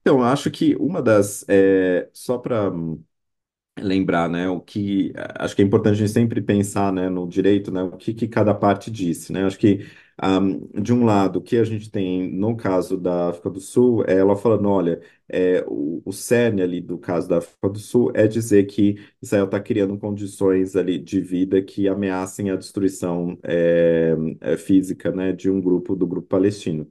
[0.00, 1.44] Então, acho que uma das.
[1.48, 2.70] é, só para
[3.78, 7.70] lembrar, né, o que acho que é importante a gente sempre pensar, né, no direito,
[7.70, 9.44] né, o que, que cada parte disse, né?
[9.44, 9.86] Acho que
[10.22, 14.04] um, de um lado, o que a gente tem no caso da África do Sul
[14.06, 18.10] é ela falando, olha, é, o, o cerne ali do caso da África do Sul
[18.14, 24.14] é dizer que Israel está criando condições ali de vida que ameacem a destruição é,
[24.40, 26.88] é, física, né, de um grupo do grupo palestino.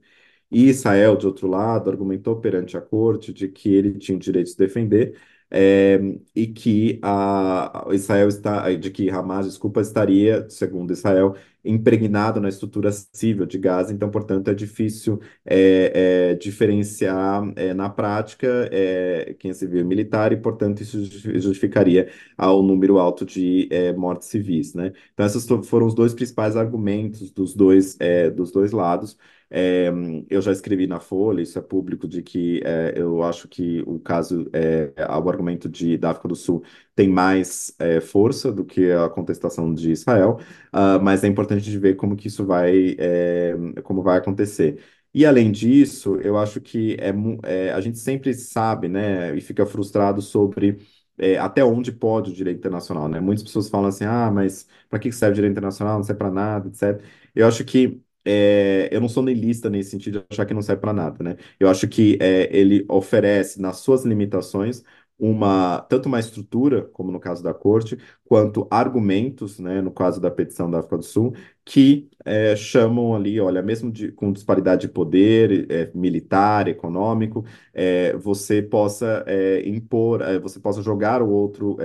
[0.50, 4.46] E Israel, de outro lado, argumentou perante a corte de que ele tinha o direito
[4.46, 5.18] de se defender
[5.50, 5.98] é,
[6.34, 11.36] e que a, Israel está, de que Hamas, desculpa, estaria, segundo Israel,
[11.66, 17.88] impregnado na estrutura civil de Gaza, então, portanto, é difícil é, é, diferenciar é, na
[17.90, 21.02] prática é, quem é civil e militar, e, portanto, isso
[21.40, 24.92] justificaria ao número alto de é, mortes civis, né?
[25.12, 27.96] Então, esses foram os dois principais argumentos dos dois,
[28.34, 29.16] dos dois lados.
[29.48, 29.88] É,
[30.28, 33.98] eu já escrevi na Folha, isso é público, de que é, eu acho que o
[34.00, 36.62] caso, é, o argumento de, da África do Sul
[36.94, 40.38] tem mais é, força do que a contestação de Israel,
[40.74, 44.82] uh, mas é importante de ver como que isso vai, é, como vai acontecer.
[45.14, 47.12] E além disso, eu acho que é,
[47.68, 50.78] é, a gente sempre sabe, né, e fica frustrado sobre
[51.18, 53.20] é, até onde pode o direito internacional, né?
[53.20, 55.96] Muitas pessoas falam assim, ah, mas para que serve o direito internacional?
[55.96, 57.02] Não serve para nada, etc.
[57.34, 60.80] Eu acho que é, eu não sou niilista nesse sentido de achar que não serve
[60.82, 61.36] para nada, né?
[61.60, 64.82] Eu acho que é, ele oferece, nas suas limitações,
[65.18, 70.30] uma tanto uma estrutura, como no caso da corte, quanto argumentos, né, no caso da
[70.30, 74.88] petição da África do Sul, que é, chamam ali, olha, mesmo de, com disparidade de
[74.88, 81.76] poder é, militar, econômico, é, você possa é, impor, você possa jogar o outro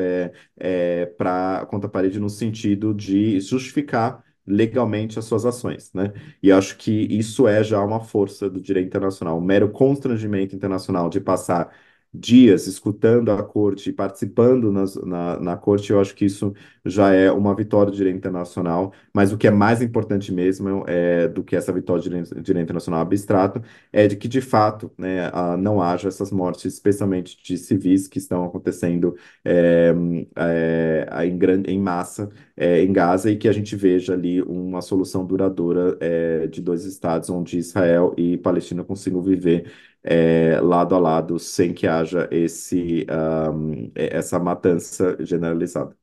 [1.18, 6.12] para contra a parede no sentido de justificar legalmente as suas ações, né?
[6.42, 11.10] E acho que isso é já uma força do direito internacional, um mero constrangimento internacional
[11.10, 11.74] de passar
[12.14, 16.54] dias escutando a corte, participando nas, na, na corte, eu acho que isso
[16.84, 21.28] já é uma vitória do direito internacional, mas o que é mais importante mesmo é,
[21.28, 23.62] do que essa vitória do direito, direito internacional abstrato
[23.94, 28.18] é de que, de fato, né, a, não haja essas mortes, especialmente de civis que
[28.18, 29.94] estão acontecendo é,
[30.36, 34.82] é, em, grande, em massa é, em Gaza e que a gente veja ali uma
[34.82, 39.72] solução duradoura é, de dois estados onde Israel e Palestina consigam viver
[40.04, 43.06] é, lado a lado, sem que haja esse,
[43.54, 45.96] um, essa matança generalizada.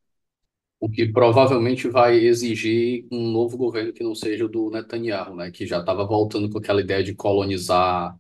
[0.80, 5.51] O que provavelmente vai exigir um novo governo que não seja o do Netanyahu, né?
[5.51, 8.16] que já estava voltando com aquela ideia de colonizar,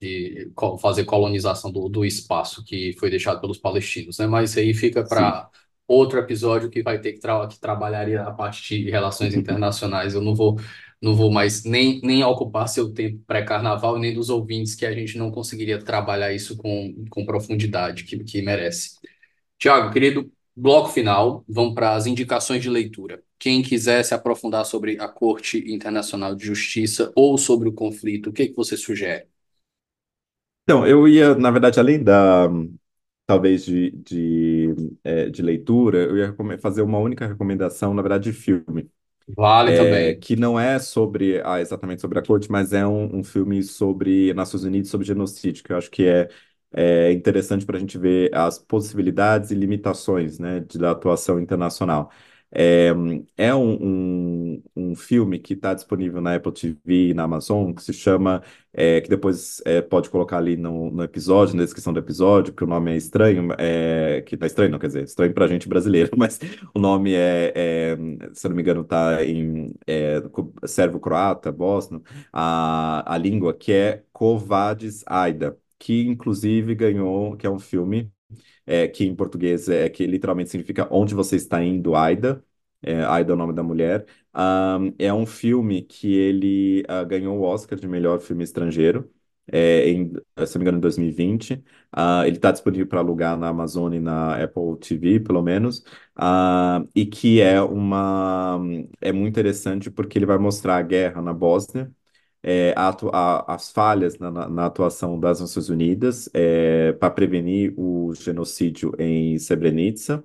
[0.00, 4.18] de fazer colonização do, do espaço que foi deixado pelos palestinos.
[4.18, 4.26] Né?
[4.26, 5.48] Mas aí fica para
[5.88, 10.12] outro episódio que vai ter que, tra que trabalhar a parte de relações internacionais.
[10.14, 10.58] Eu não vou
[11.02, 15.18] não vou mais nem, nem ocupar seu tempo pré-carnaval, nem dos ouvintes, que a gente
[15.18, 18.98] não conseguiria trabalhar isso com, com profundidade que, que merece.
[19.58, 23.22] Tiago, querido, bloco final, vamos para as indicações de leitura.
[23.38, 28.32] Quem quiser se aprofundar sobre a Corte Internacional de Justiça ou sobre o conflito, o
[28.32, 29.26] que, que você sugere?
[30.64, 32.48] Então, eu ia, na verdade, além da,
[33.26, 34.74] talvez, de, de,
[35.04, 38.90] é, de leitura, eu ia fazer uma única recomendação, na verdade, de filme.
[39.26, 40.16] Vale É, também.
[40.16, 44.34] que não é sobre ah, exatamente sobre a corte, mas é um, um filme sobre
[44.34, 46.28] Nações Unidas, sobre genocídio, que eu acho que é,
[46.72, 52.10] é interessante para a gente ver as possibilidades e limitações, né, de, da atuação internacional.
[52.54, 52.90] É,
[53.36, 57.82] é um, um, um filme que está disponível na Apple TV e na Amazon, que
[57.82, 58.42] se chama,
[58.72, 62.64] é, que depois é, pode colocar ali no, no episódio, na descrição do episódio, porque
[62.64, 66.10] o nome é estranho, é, que tá estranho, não quer dizer, estranho pra gente brasileiro,
[66.16, 66.38] mas
[66.74, 67.96] o nome é, é
[68.34, 70.22] se eu não me engano, tá em é,
[70.66, 77.58] servo-croata, bósnio, a, a língua que é Kovadis Aida, que inclusive ganhou, que é um
[77.58, 78.12] filme
[78.66, 82.44] é, que em português é que literalmente significa Onde Você Está Indo, Aida.
[82.82, 84.06] É, Aida é o nome da mulher.
[84.34, 89.10] Um, é um filme que ele uh, ganhou o Oscar de melhor filme estrangeiro.
[89.50, 90.12] É, em,
[90.46, 91.54] se não me engano, em 2020.
[91.94, 95.80] Uh, ele está disponível para alugar na Amazon e na Apple TV, pelo menos.
[96.18, 98.58] Uh, e que é uma
[99.00, 101.92] é muito interessante porque ele vai mostrar a guerra na Bósnia
[102.42, 108.12] é, a, a, as falhas na, na, atuação das Nações Unidas é, para prevenir o
[108.14, 110.24] genocídio em Srebrenica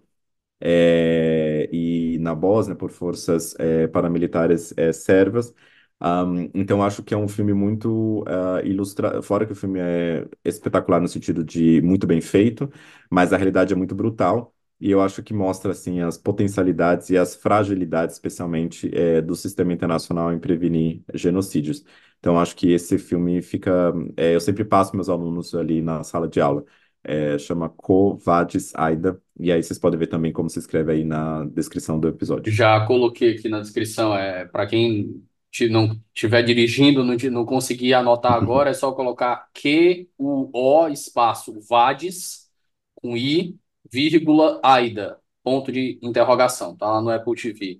[0.59, 5.53] é, e na Bósnia por forças é, paramilitares é, servas.
[5.99, 10.28] Um, então acho que é um filme muito uh, ilustra, fora que o filme é
[10.45, 12.72] espetacular no sentido de muito bem feito,
[13.09, 14.53] mas a realidade é muito brutal.
[14.80, 19.74] E eu acho que mostra assim as potencialidades e as fragilidades, especialmente é, do sistema
[19.74, 21.84] internacional em prevenir genocídios.
[22.20, 23.94] Então, acho que esse filme fica.
[24.16, 26.64] É, eu sempre passo meus alunos ali na sala de aula.
[27.04, 31.46] é, chama Covades Aida, e aí vocês podem ver também como se escreve aí na
[31.46, 32.52] descrição do episódio.
[32.52, 35.24] Já coloquei aqui na descrição, é para quem
[35.70, 42.50] não estiver dirigindo, não, não conseguir anotar agora, é só colocar Q-U-O espaço Vades
[42.96, 43.58] com I,
[43.92, 47.80] vírgula, Aida, ponto de interrogação, tá lá no Apple TV.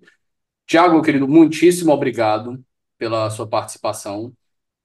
[0.66, 2.64] Tiago, querido, muitíssimo obrigado
[2.98, 4.34] pela sua participação.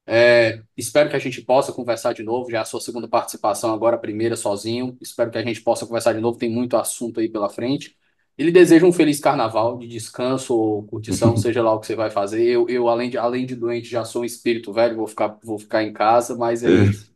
[0.06, 2.50] É, espero que a gente possa conversar de novo.
[2.50, 4.96] Já é a sua segunda participação, agora a primeira sozinho.
[5.00, 6.38] Espero que a gente possa conversar de novo.
[6.38, 7.96] Tem muito assunto aí pela frente.
[8.36, 12.10] Ele deseja um feliz carnaval de descanso ou curtição, seja lá o que você vai
[12.10, 12.42] fazer.
[12.44, 15.58] Eu, eu além de, além de doente, já sou um espírito velho, vou ficar, vou
[15.58, 17.11] ficar em casa, mas é isso.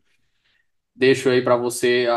[0.96, 2.16] Deixo aí para você a,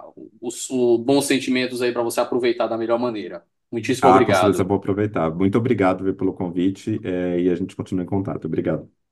[0.00, 3.44] a- os, os bons sentimentos aí para você aproveitar da melhor maneira.
[3.70, 4.64] Muitíssimo Ah, com certeza obrigado.
[4.64, 5.30] vou aproveitar.
[5.34, 8.44] Muito obrigado, viu, pelo convite, é, e a gente continua em contato.
[8.46, 9.03] Obrigado.